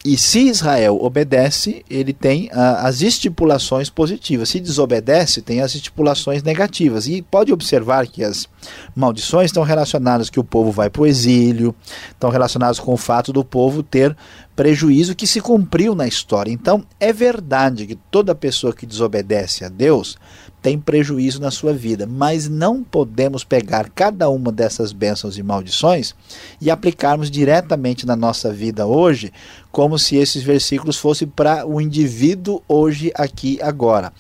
E 0.03 0.17
se 0.17 0.49
Israel 0.49 0.99
obedece, 0.99 1.85
ele 1.91 2.15
tem 2.15 2.49
as 2.55 3.03
estipulações 3.03 3.91
positivas. 3.91 4.49
Se 4.49 4.59
desobedece, 4.59 5.43
tem 5.43 5.61
as 5.61 5.75
estipulações 5.75 6.43
negativas. 6.43 7.07
E 7.07 7.21
pode 7.21 7.53
observar 7.53 8.07
que 8.07 8.25
as 8.25 8.49
maldições 8.97 9.47
estão 9.47 9.63
relacionadas 9.63 10.31
que 10.31 10.41
o 10.41 10.45
povo 10.45 10.73
vai 10.73 10.89
para 10.89 11.03
o 11.03 11.07
exílio, 11.07 11.75
estão 12.09 12.31
relacionadas 12.31 12.81
com 12.81 12.95
o 12.95 12.97
fato 12.97 13.31
do 13.31 13.45
povo 13.45 13.83
ter 13.83 14.17
prejuízo 14.57 15.15
que 15.15 15.27
se 15.27 15.39
cumpriu 15.39 15.95
na 15.95 16.09
história. 16.09 16.51
Então, 16.51 16.83
é 16.99 17.13
verdade 17.13 17.87
que 17.87 17.99
toda 18.11 18.35
pessoa 18.35 18.73
que 18.73 18.87
desobedece 18.87 19.67
a 19.67 19.69
Deus 19.69 20.17
tem 20.63 20.79
prejuízo 20.79 21.41
na 21.41 21.51
sua 21.51 21.73
vida, 21.73 22.07
mas 22.07 22.49
não 22.49 22.83
podemos 22.83 23.45
pegar 23.45 23.91
cada 23.91 24.29
uma 24.29 24.53
dessas 24.53 24.93
bênçãos 24.93 25.39
e 25.39 25.43
maldições 25.43 26.15
e 26.61 26.71
aplicarmos 26.71 27.31
diretamente 27.31 28.07
na 28.07 28.15
nossa 28.15 28.53
vida 28.53 28.87
hoje, 28.87 29.33
como 29.73 29.99
se 29.99 30.17
esses 30.17 30.43
versículos 30.43 30.99
fossem 30.99 31.27
para 31.27 31.67
o 31.67 31.81
indivíduo 31.81 32.63
hoje, 32.69 33.11
aqui, 33.15 33.59
agora. 33.63 34.13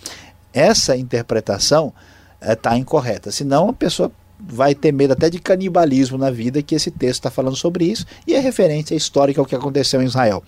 Essa 0.53 0.96
interpretação 0.96 1.92
está 2.40 2.74
eh, 2.74 2.79
incorreta, 2.79 3.31
senão 3.31 3.68
a 3.68 3.72
pessoa 3.72 4.11
vai 4.42 4.74
ter 4.74 4.92
medo 4.92 5.12
até 5.12 5.29
de 5.29 5.38
canibalismo 5.38 6.16
na 6.16 6.31
vida, 6.31 6.62
que 6.62 6.74
esse 6.74 6.90
texto 6.90 7.20
está 7.20 7.31
falando 7.31 7.57
sobre 7.57 7.85
isso, 7.85 8.07
e 8.26 8.35
é 8.35 8.40
referência 8.40 8.94
histórica 8.94 9.40
ao 9.40 9.46
que 9.46 9.55
aconteceu 9.55 10.00
em 10.00 10.07
Israel. 10.07 10.42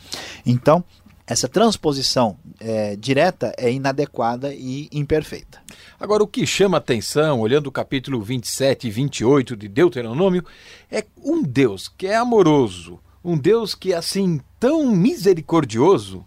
Então, 0.46 0.83
essa 1.26 1.48
transposição 1.48 2.37
é, 2.58 2.96
direta 2.96 3.54
é 3.56 3.72
inadequada 3.72 4.52
e 4.52 4.88
imperfeita. 4.92 5.61
Agora, 5.98 6.22
o 6.22 6.26
que 6.26 6.46
chama 6.46 6.78
atenção, 6.78 7.40
olhando 7.40 7.68
o 7.68 7.72
capítulo 7.72 8.20
27 8.20 8.88
e 8.88 8.90
28 8.90 9.56
de 9.56 9.68
Deuteronômio, 9.68 10.44
é 10.90 11.04
um 11.22 11.42
Deus 11.42 11.88
que 11.88 12.06
é 12.06 12.16
amoroso, 12.16 12.98
um 13.24 13.38
Deus 13.38 13.74
que 13.74 13.92
é 13.92 13.96
assim 13.96 14.40
tão 14.58 14.90
misericordioso. 14.94 16.24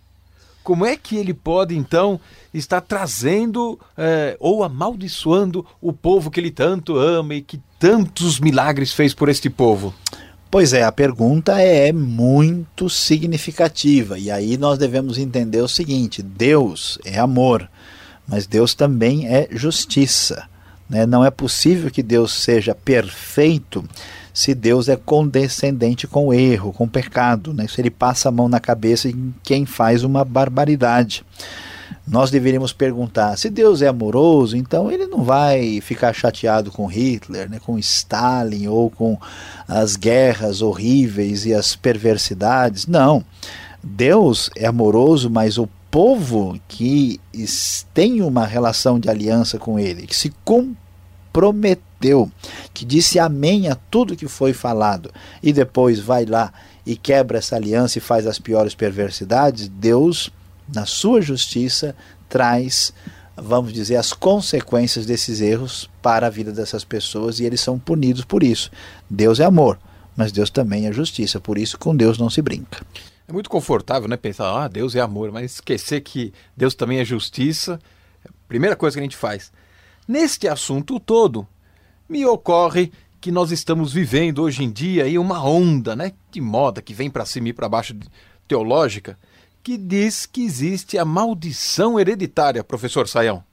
Como 0.64 0.86
é 0.86 0.96
que 0.96 1.16
ele 1.16 1.34
pode 1.34 1.78
então 1.78 2.20
estar 2.54 2.82
trazendo 2.82 3.80
é, 3.96 4.36
ou 4.40 4.64
amaldiçoando 4.64 5.64
o 5.80 5.94
povo 5.94 6.32
que 6.32 6.40
ele 6.40 6.50
tanto 6.50 6.98
ama 6.98 7.36
e 7.36 7.42
que 7.42 7.62
tantos 7.78 8.40
milagres 8.40 8.92
fez 8.92 9.14
por 9.14 9.30
este 9.30 9.50
povo? 9.50 9.94
Pois 10.50 10.74
é, 10.74 10.84
a 10.84 10.92
pergunta 10.92 11.60
é 11.60 11.92
muito 11.92 12.90
significativa 12.90 14.18
e 14.18 14.32
aí 14.32 14.58
nós 14.58 14.78
devemos 14.78 15.18
entender 15.18 15.62
o 15.62 15.68
seguinte: 15.68 16.22
Deus 16.22 16.98
é 17.04 17.20
amor, 17.20 17.70
mas 18.28 18.48
Deus 18.48 18.74
também 18.74 19.28
é 19.28 19.48
justiça. 19.52 20.48
Né? 20.90 21.06
Não 21.06 21.26
é 21.26 21.32
possível 21.32 21.90
que 21.92 22.04
Deus 22.04 22.32
seja 22.32 22.74
perfeito 22.74 23.84
se 24.34 24.54
Deus 24.54 24.90
é 24.90 24.96
condescendente 24.96 26.08
com 26.08 26.28
o 26.28 26.34
erro, 26.34 26.74
com 26.74 26.84
o 26.84 26.90
pecado, 26.90 27.54
né? 27.54 27.68
se 27.68 27.80
ele 27.80 27.90
passa 27.90 28.30
a 28.30 28.32
mão 28.32 28.50
na 28.50 28.60
cabeça 28.60 29.10
em 29.10 29.34
quem 29.44 29.66
faz 29.66 30.04
uma 30.04 30.26
barbaridade 30.26 31.26
nós 32.08 32.30
deveríamos 32.30 32.72
perguntar: 32.72 33.38
se 33.38 33.50
Deus 33.50 33.82
é 33.82 33.88
amoroso, 33.88 34.56
então 34.56 34.92
ele 34.92 35.08
não 35.08 35.24
vai 35.24 35.82
ficar 35.82 36.14
chateado 36.14 36.72
com 36.72 36.86
Hitler, 36.86 37.50
né, 37.50 37.60
com 37.60 37.80
Stalin 37.80 38.68
ou 38.68 38.90
com 38.90 39.18
as 39.68 39.96
guerras 39.96 40.62
horríveis 40.62 41.46
e 41.46 41.54
as 41.54 41.76
perversidades. 41.76 42.88
Não. 42.88 43.24
Deus 43.84 44.50
é 44.56 44.66
amoroso, 44.66 45.30
mas 45.30 45.58
o 45.58 45.70
povo 45.92 46.60
que 46.68 47.22
tem 47.94 48.22
uma 48.22 48.46
relação 48.46 49.00
de 49.00 49.10
aliança 49.10 49.58
com 49.58 49.80
ele, 49.80 50.08
que 50.08 50.16
se 50.16 50.34
comprometeu, 50.44 52.30
que 52.74 52.84
disse 52.84 53.18
amém 53.20 53.70
a 53.70 53.76
tudo 53.76 54.16
que 54.16 54.28
foi 54.28 54.52
falado 54.54 55.10
e 55.42 55.54
depois 55.54 56.00
vai 56.00 56.26
lá 56.26 56.52
e 56.86 56.96
quebra 56.96 57.38
essa 57.38 57.56
aliança 57.56 57.98
e 57.98 58.02
faz 58.02 58.28
as 58.28 58.40
piores 58.40 58.76
perversidades, 58.76 59.68
Deus, 59.68 60.32
na 60.74 60.86
sua 60.86 61.22
justiça, 61.22 61.96
traz, 62.28 62.94
vamos 63.36 63.74
dizer, 63.74 63.96
as 63.98 64.14
consequências 64.14 65.06
desses 65.06 65.42
erros 65.42 65.90
para 66.02 66.28
a 66.28 66.30
vida 66.30 66.52
dessas 66.52 66.84
pessoas 66.84 67.40
e 67.40 67.46
eles 67.46 67.62
são 67.62 67.78
punidos 67.78 68.26
por 68.26 68.44
isso. 68.44 68.72
Deus 69.10 69.40
é 69.40 69.46
amor, 69.46 69.80
mas 70.16 70.32
Deus 70.32 70.50
também 70.50 70.88
é 70.88 70.94
justiça, 70.94 71.40
por 71.40 71.58
isso 71.58 71.78
com 71.78 71.96
Deus 71.96 72.18
não 72.18 72.30
se 72.30 72.42
brinca. 72.42 72.86
É 73.28 73.34
muito 73.34 73.50
confortável, 73.50 74.08
né? 74.08 74.18
Pensar, 74.18 74.66
ah, 74.66 74.68
Deus 74.68 74.96
é 74.96 75.02
amor, 75.02 75.32
mas 75.32 75.54
esquecer 75.54 76.02
que 76.02 76.32
Deus 76.56 76.76
também 76.76 77.00
é 77.00 77.06
justiça. 77.06 77.80
É 78.24 78.30
a 78.30 78.48
primeira 78.48 78.76
coisa 78.76 78.96
que 78.96 79.00
a 79.00 79.04
gente 79.04 79.18
faz. 79.18 79.52
Neste 80.08 80.48
assunto 80.48 81.00
todo, 81.00 81.48
me 82.08 82.24
ocorre 82.26 82.92
que 83.20 83.32
nós 83.32 83.52
estamos 83.52 83.92
vivendo 83.92 84.44
hoje 84.44 84.64
em 84.64 84.72
dia 84.72 85.06
aí 85.06 85.18
uma 85.18 85.44
onda, 85.44 85.96
né, 85.96 86.12
de 86.30 86.40
moda 86.40 86.80
que 86.80 86.94
vem 86.94 87.10
para 87.10 87.26
cima 87.26 87.50
e 87.50 87.54
para 87.54 87.68
baixo 87.68 87.96
teológica, 88.48 89.18
que 89.66 89.78
diz 89.78 90.28
que 90.28 90.44
existe 90.44 90.96
a 90.96 91.04
maldição 91.04 92.00
hereditária, 92.00 92.64
professor 92.64 93.08
Saião. 93.08 93.44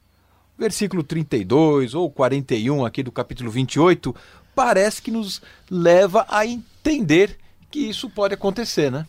Versículo 0.58 1.02
32 1.02 1.94
ou 1.94 2.10
41 2.10 2.84
aqui 2.84 3.02
do 3.02 3.10
capítulo 3.10 3.50
28 3.50 4.14
parece 4.54 5.00
que 5.00 5.10
nos 5.10 5.40
leva 5.70 6.26
a 6.28 6.44
entender 6.44 7.38
que 7.70 7.78
isso 7.78 8.10
pode 8.10 8.34
acontecer, 8.34 8.92
né? 8.92 9.06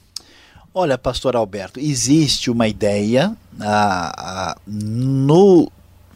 Olha, 0.74 0.98
pastor 0.98 1.36
Alberto, 1.36 1.78
existe 1.78 2.50
uma 2.50 2.70
ideia 2.70 3.36
ah, 3.60 4.13
ah, 4.18 4.58
no 4.66 5.70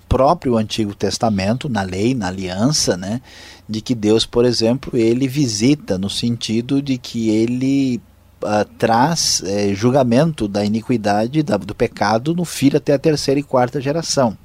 próprio 0.07 0.57
Antigo 0.57 0.95
Testamento, 0.95 1.67
na 1.67 1.81
lei, 1.81 2.15
na 2.15 2.29
aliança, 2.29 2.95
né, 2.95 3.21
de 3.67 3.81
que 3.81 3.93
Deus, 3.93 4.25
por 4.25 4.45
exemplo, 4.45 4.97
ele 4.97 5.27
visita 5.27 5.97
no 5.97 6.09
sentido 6.09 6.81
de 6.81 6.97
que 6.97 7.29
ele 7.29 8.01
uh, 8.43 8.65
traz 8.77 9.41
eh, 9.45 9.73
julgamento 9.73 10.47
da 10.47 10.63
iniquidade, 10.63 11.43
da, 11.43 11.57
do 11.57 11.75
pecado 11.75 12.33
no 12.33 12.45
filho 12.45 12.77
até 12.77 12.93
a 12.93 12.99
terceira 12.99 13.39
e 13.39 13.43
quarta 13.43 13.81
geração. 13.81 14.37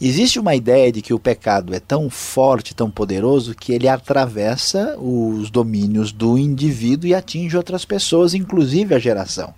Existe 0.00 0.40
uma 0.40 0.54
ideia 0.54 0.90
de 0.90 1.02
que 1.02 1.12
o 1.12 1.18
pecado 1.18 1.74
é 1.74 1.78
tão 1.78 2.08
forte, 2.08 2.74
tão 2.74 2.90
poderoso, 2.90 3.54
que 3.54 3.72
ele 3.72 3.86
atravessa 3.86 4.96
os 4.98 5.50
domínios 5.50 6.10
do 6.10 6.38
indivíduo 6.38 7.06
e 7.06 7.14
atinge 7.14 7.54
outras 7.54 7.84
pessoas, 7.84 8.32
inclusive 8.32 8.94
a 8.94 8.98
geração. 8.98 9.52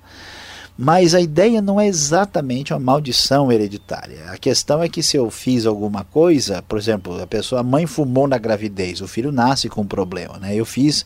Mas 0.76 1.14
a 1.14 1.20
ideia 1.20 1.61
não 1.61 1.80
é 1.80 1.87
exatamente 1.87 2.72
uma 2.72 2.80
maldição 2.80 3.52
hereditária. 3.52 4.24
A 4.30 4.38
questão 4.38 4.82
é 4.82 4.88
que 4.88 5.02
se 5.02 5.16
eu 5.16 5.30
fiz 5.30 5.66
alguma 5.66 6.02
coisa, 6.02 6.62
por 6.62 6.78
exemplo, 6.78 7.20
a 7.20 7.26
pessoa, 7.26 7.61
a 7.61 7.64
mãe 7.64 7.87
fumou 7.87 8.26
na 8.26 8.38
gravidez, 8.38 9.00
o 9.00 9.06
filho 9.06 9.30
nasce 9.30 9.68
com 9.68 9.82
um 9.82 9.87
problema, 9.87 10.38
né? 10.38 10.54
Eu 10.54 10.64
fiz 10.64 11.04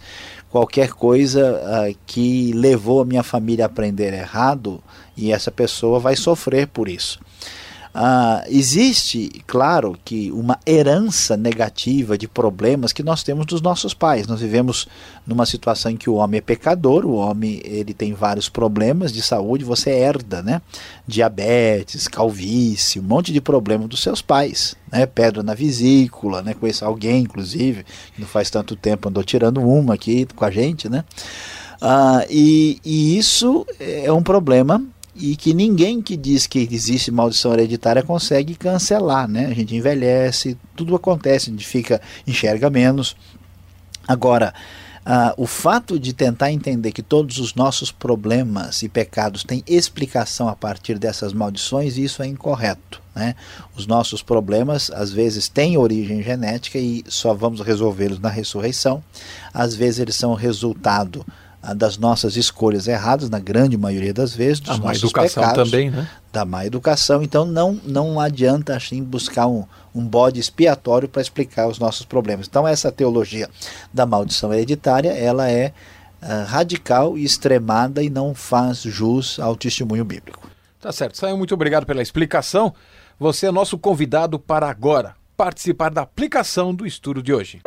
qualquer 0.51 0.91
coisa 0.91 1.61
uh, 1.61 1.97
que 2.07 2.53
levou 2.53 3.03
a 3.03 3.05
minha 3.05 3.23
família 3.23 3.65
a 3.65 3.67
aprender 3.67 4.15
errado 4.15 4.81
e 5.17 5.33
essa 5.33 5.51
pessoa 5.51 5.99
vai 5.99 6.15
sofrer 6.15 6.69
por 6.69 6.89
isso. 6.89 7.19
Ah, 7.99 8.45
existe, 8.49 9.31
claro, 9.47 9.97
que 10.05 10.31
uma 10.31 10.59
herança 10.67 11.35
negativa 11.35 12.19
de 12.19 12.29
problemas 12.29 12.93
que 12.93 13.03
nós 13.03 13.23
temos 13.23 13.47
dos 13.47 13.63
nossos 13.63 13.95
pais. 13.95 14.27
Nós 14.27 14.43
vivemos 14.43 14.87
numa 15.27 15.47
situação 15.47 15.91
em 15.91 15.97
que 15.97 16.11
o 16.11 16.17
homem 16.17 16.37
é 16.37 16.43
pecador, 16.43 17.07
o 17.07 17.15
homem 17.15 17.59
ele 17.65 17.95
tem 17.95 18.13
vários 18.13 18.51
problemas 18.51 19.15
de 19.15 19.23
saúde, 19.23 19.65
você 19.65 19.89
herda, 19.89 20.43
né? 20.43 20.61
Diabetes, 21.09 22.07
calvície, 22.07 23.01
um 23.01 23.05
monte 23.05 23.33
de 23.33 23.41
problema 23.41 23.89
dos 23.89 24.03
seus 24.03 24.21
pais, 24.21 24.77
né? 24.93 25.07
Pedra 25.07 25.43
na 25.43 25.55
vesícula, 25.55 26.43
né? 26.43 26.53
Conheço 26.53 26.85
alguém, 26.85 27.23
inclusive, 27.23 27.83
que 28.15 28.21
não 28.21 28.29
faz 28.29 28.51
tanto 28.51 28.77
tempo 28.77 29.09
andou 29.09 29.25
tirando 29.25 29.63
uma 29.63 29.95
aqui 29.95 30.27
com 30.37 30.45
a 30.45 30.51
gente, 30.51 30.87
né? 30.87 31.03
Ah, 31.81 32.27
e, 32.29 32.79
e 32.85 33.17
isso 33.17 33.67
é 33.81 34.13
um 34.13 34.23
problema 34.23 34.85
e 35.19 35.37
que 35.37 35.55
ninguém 35.55 36.03
que 36.03 36.17
diz 36.17 36.47
que 36.47 36.69
existe 36.71 37.11
maldição 37.11 37.53
hereditária 37.53 38.03
consegue 38.03 38.55
cancelar, 38.55 39.29
né? 39.29 39.47
A 39.47 39.55
gente 39.55 39.75
envelhece, 39.75 40.57
tudo 40.75 40.95
acontece, 40.95 41.51
a 41.51 41.53
gente 41.53 41.67
fica 41.67 42.01
enxerga 42.27 42.69
menos. 42.69 43.17
Agora, 44.07 44.55
uh, 45.07 45.43
o 45.43 45.47
fato 45.47 45.99
de 45.99 46.13
tentar 46.13 46.53
entender 46.53 46.93
que 46.93 47.03
todos 47.03 47.39
os 47.39 47.55
nossos 47.55 47.91
problemas 47.91 48.83
e 48.83 48.89
pecados 48.89 49.43
têm 49.43 49.63
explicação 49.67 50.49
a 50.49 50.55
partir 50.55 50.99
dessas 50.99 51.33
maldições, 51.33 51.97
isso 51.97 52.23
é 52.23 52.27
incorreto. 52.27 53.03
Né? 53.15 53.35
Os 53.75 53.87
nossos 53.87 54.23
problemas 54.23 54.91
às 54.91 55.11
vezes 55.11 55.49
têm 55.49 55.79
origem 55.79 56.23
genética 56.23 56.79
e 56.79 57.03
só 57.09 57.33
vamos 57.33 57.61
resolvê-los 57.61 58.21
na 58.21 58.29
ressurreição. 58.29 59.03
Às 59.53 59.75
vezes 59.75 60.01
eles 60.01 60.17
são 60.17 60.35
resultado 60.35 61.25
das 61.75 61.99
nossas 61.99 62.37
escolhas 62.37 62.87
erradas, 62.87 63.29
na 63.29 63.39
grande 63.39 63.77
maioria 63.77 64.15
das 64.15 64.35
vezes, 64.35 64.61
dos 64.61 64.77
a 64.77 64.79
má 64.79 64.89
nossos 64.89 65.03
educação 65.03 65.43
pecados, 65.43 65.71
também, 65.71 65.91
né? 65.91 66.09
da 66.33 66.45
má 66.45 66.65
educação. 66.65 67.23
Então 67.23 67.45
não, 67.45 67.81
não 67.85 68.21
adianta 68.21 68.77
assim 68.77 69.03
buscar 69.03 69.47
um, 69.47 69.65
um 69.95 70.05
bode 70.05 70.39
expiatório 70.39 71.09
para 71.09 71.23
explicar 71.23 71.69
os 71.69 71.79
nossos 71.79 72.07
problemas. 72.07 72.47
Então 72.47 72.67
essa 72.67 72.93
teologia 72.93 73.49
da 73.93 74.07
maldição 74.07 74.53
hereditária, 74.53 75.11
ela 75.11 75.51
é 75.51 75.73
uh, 76.23 76.45
radical 76.47 77.19
e 77.19 77.25
extremada 77.25 78.03
e 78.03 78.11
não 78.11 78.35
faz 78.35 78.83
jus 78.83 79.39
ao 79.41 79.57
testemunho 79.57 80.05
bíblico. 80.05 80.49
Tá 80.81 80.93
certo. 80.93 81.17
Saiu 81.17 81.37
muito 81.37 81.55
obrigado 81.55 81.85
pela 81.85 82.03
explicação. 82.03 82.73
Você 83.19 83.47
é 83.47 83.51
nosso 83.51 83.79
convidado 83.79 84.39
para 84.39 84.69
agora 84.69 85.15
participar 85.37 85.91
da 85.91 86.03
aplicação 86.03 86.75
do 86.75 86.87
estudo 86.87 87.23
de 87.23 87.33
hoje. 87.33 87.61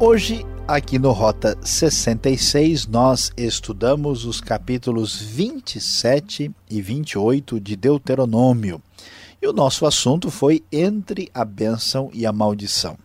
Hoje, 0.00 0.44
aqui 0.66 0.98
no 0.98 1.12
Rota 1.12 1.56
66, 1.62 2.88
nós 2.88 3.30
estudamos 3.36 4.24
os 4.24 4.40
capítulos 4.40 5.22
27 5.22 6.50
e 6.68 6.82
28 6.82 7.60
de 7.60 7.76
Deuteronômio. 7.76 8.82
E 9.40 9.46
o 9.46 9.52
nosso 9.52 9.86
assunto 9.86 10.32
foi 10.32 10.64
entre 10.72 11.30
a 11.32 11.44
bênção 11.44 12.10
e 12.12 12.26
a 12.26 12.32
maldição. 12.32 12.98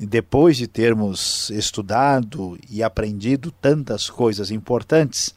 Depois 0.00 0.56
de 0.56 0.66
termos 0.66 1.50
estudado 1.50 2.58
e 2.70 2.82
aprendido 2.82 3.50
tantas 3.50 4.08
coisas 4.08 4.50
importantes, 4.50 5.34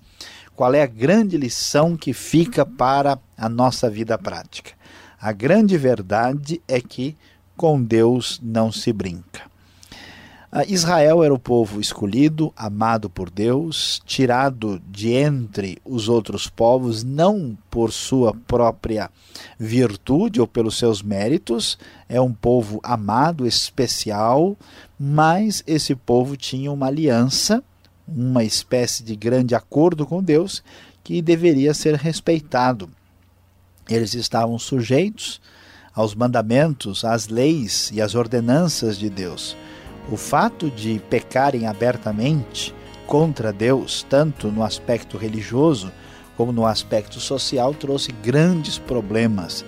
qual 0.55 0.73
é 0.73 0.81
a 0.81 0.87
grande 0.87 1.37
lição 1.37 1.97
que 1.97 2.13
fica 2.13 2.65
para 2.65 3.19
a 3.37 3.49
nossa 3.49 3.89
vida 3.89 4.17
prática? 4.17 4.71
A 5.19 5.33
grande 5.33 5.77
verdade 5.77 6.61
é 6.65 6.79
que 6.79 7.17
com 7.57 7.83
Deus 7.83 8.39
não 8.41 8.71
se 8.71 8.93
brinca. 8.93 9.56
Ah, 10.59 10.65
Israel 10.67 11.23
era 11.23 11.31
o 11.31 11.37
povo 11.37 11.79
escolhido, 11.79 12.51
amado 12.57 13.11
por 13.11 13.29
Deus, 13.29 14.01
tirado 14.07 14.81
de 14.89 15.11
entre 15.11 15.77
os 15.85 16.09
outros 16.09 16.49
povos, 16.49 17.03
não 17.03 17.55
por 17.69 17.93
sua 17.93 18.33
própria 18.33 19.11
virtude 19.59 20.41
ou 20.41 20.47
pelos 20.47 20.75
seus 20.75 21.03
méritos, 21.03 21.77
é 22.09 22.19
um 22.19 22.33
povo 22.33 22.79
amado, 22.81 23.45
especial, 23.45 24.57
mas 24.99 25.63
esse 25.67 25.93
povo 25.93 26.35
tinha 26.35 26.71
uma 26.71 26.87
aliança, 26.87 27.63
uma 28.07 28.43
espécie 28.43 29.03
de 29.03 29.15
grande 29.15 29.53
acordo 29.53 30.07
com 30.07 30.23
Deus 30.23 30.63
que 31.03 31.21
deveria 31.21 31.71
ser 31.71 31.93
respeitado. 31.93 32.89
Eles 33.87 34.15
estavam 34.15 34.57
sujeitos 34.57 35.39
aos 35.93 36.15
mandamentos, 36.15 37.05
às 37.05 37.27
leis 37.27 37.91
e 37.93 38.01
às 38.01 38.15
ordenanças 38.15 38.97
de 38.97 39.07
Deus. 39.07 39.55
O 40.09 40.15
fato 40.15 40.71
de 40.71 41.01
pecarem 41.09 41.67
abertamente 41.67 42.73
contra 43.05 43.51
Deus, 43.51 44.05
tanto 44.09 44.49
no 44.49 44.63
aspecto 44.63 45.17
religioso 45.17 45.91
como 46.37 46.53
no 46.53 46.65
aspecto 46.65 47.19
social, 47.19 47.73
trouxe 47.73 48.11
grandes 48.23 48.77
problemas. 48.77 49.65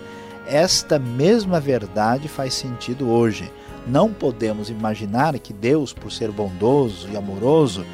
Esta 0.47 0.97
mesma 0.97 1.59
verdade 1.59 2.27
faz 2.27 2.53
sentido 2.53 3.09
hoje. 3.09 3.51
Não 3.85 4.13
podemos 4.13 4.69
imaginar 4.69 5.37
que 5.39 5.51
Deus, 5.51 5.91
por 5.91 6.11
ser 6.11 6.31
bondoso 6.31 7.09
e 7.11 7.17
amoroso, 7.17 7.85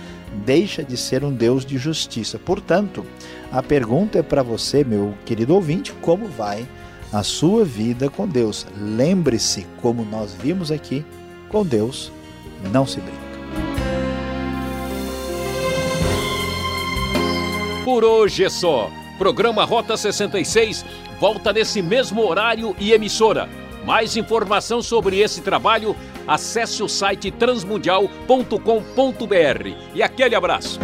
deixa 0.45 0.83
de 0.83 0.97
ser 0.97 1.23
um 1.23 1.33
Deus 1.33 1.65
de 1.65 1.77
justiça. 1.77 2.37
Portanto, 2.37 3.03
a 3.51 3.63
pergunta 3.63 4.19
é 4.19 4.23
para 4.23 4.43
você, 4.43 4.83
meu 4.83 5.15
querido 5.25 5.55
ouvinte, 5.55 5.93
como 6.01 6.27
vai 6.27 6.67
a 7.11 7.23
sua 7.23 7.65
vida 7.65 8.09
com 8.09 8.27
Deus? 8.27 8.67
Lembre-se, 8.77 9.65
como 9.81 10.03
nós 10.05 10.33
vimos 10.33 10.71
aqui, 10.71 11.03
com 11.49 11.65
Deus 11.65 12.11
não 12.71 12.85
se 12.85 12.99
brinca. 12.99 13.25
Por 17.83 18.03
hoje 18.03 18.43
é 18.43 18.49
só. 18.49 18.89
Programa 19.17 19.63
Rota 19.63 19.95
66 19.95 20.85
volta 21.19 21.53
nesse 21.53 21.81
mesmo 21.81 22.27
horário 22.27 22.75
e 22.79 22.91
emissora. 22.91 23.47
Mais 23.85 24.17
informação 24.17 24.81
sobre 24.81 25.19
esse 25.19 25.41
trabalho, 25.41 25.95
acesse 26.27 26.81
o 26.81 26.89
site 26.89 27.29
transmundial.com.br. 27.31 29.69
E 29.93 30.01
aquele 30.01 30.35
abraço. 30.35 30.79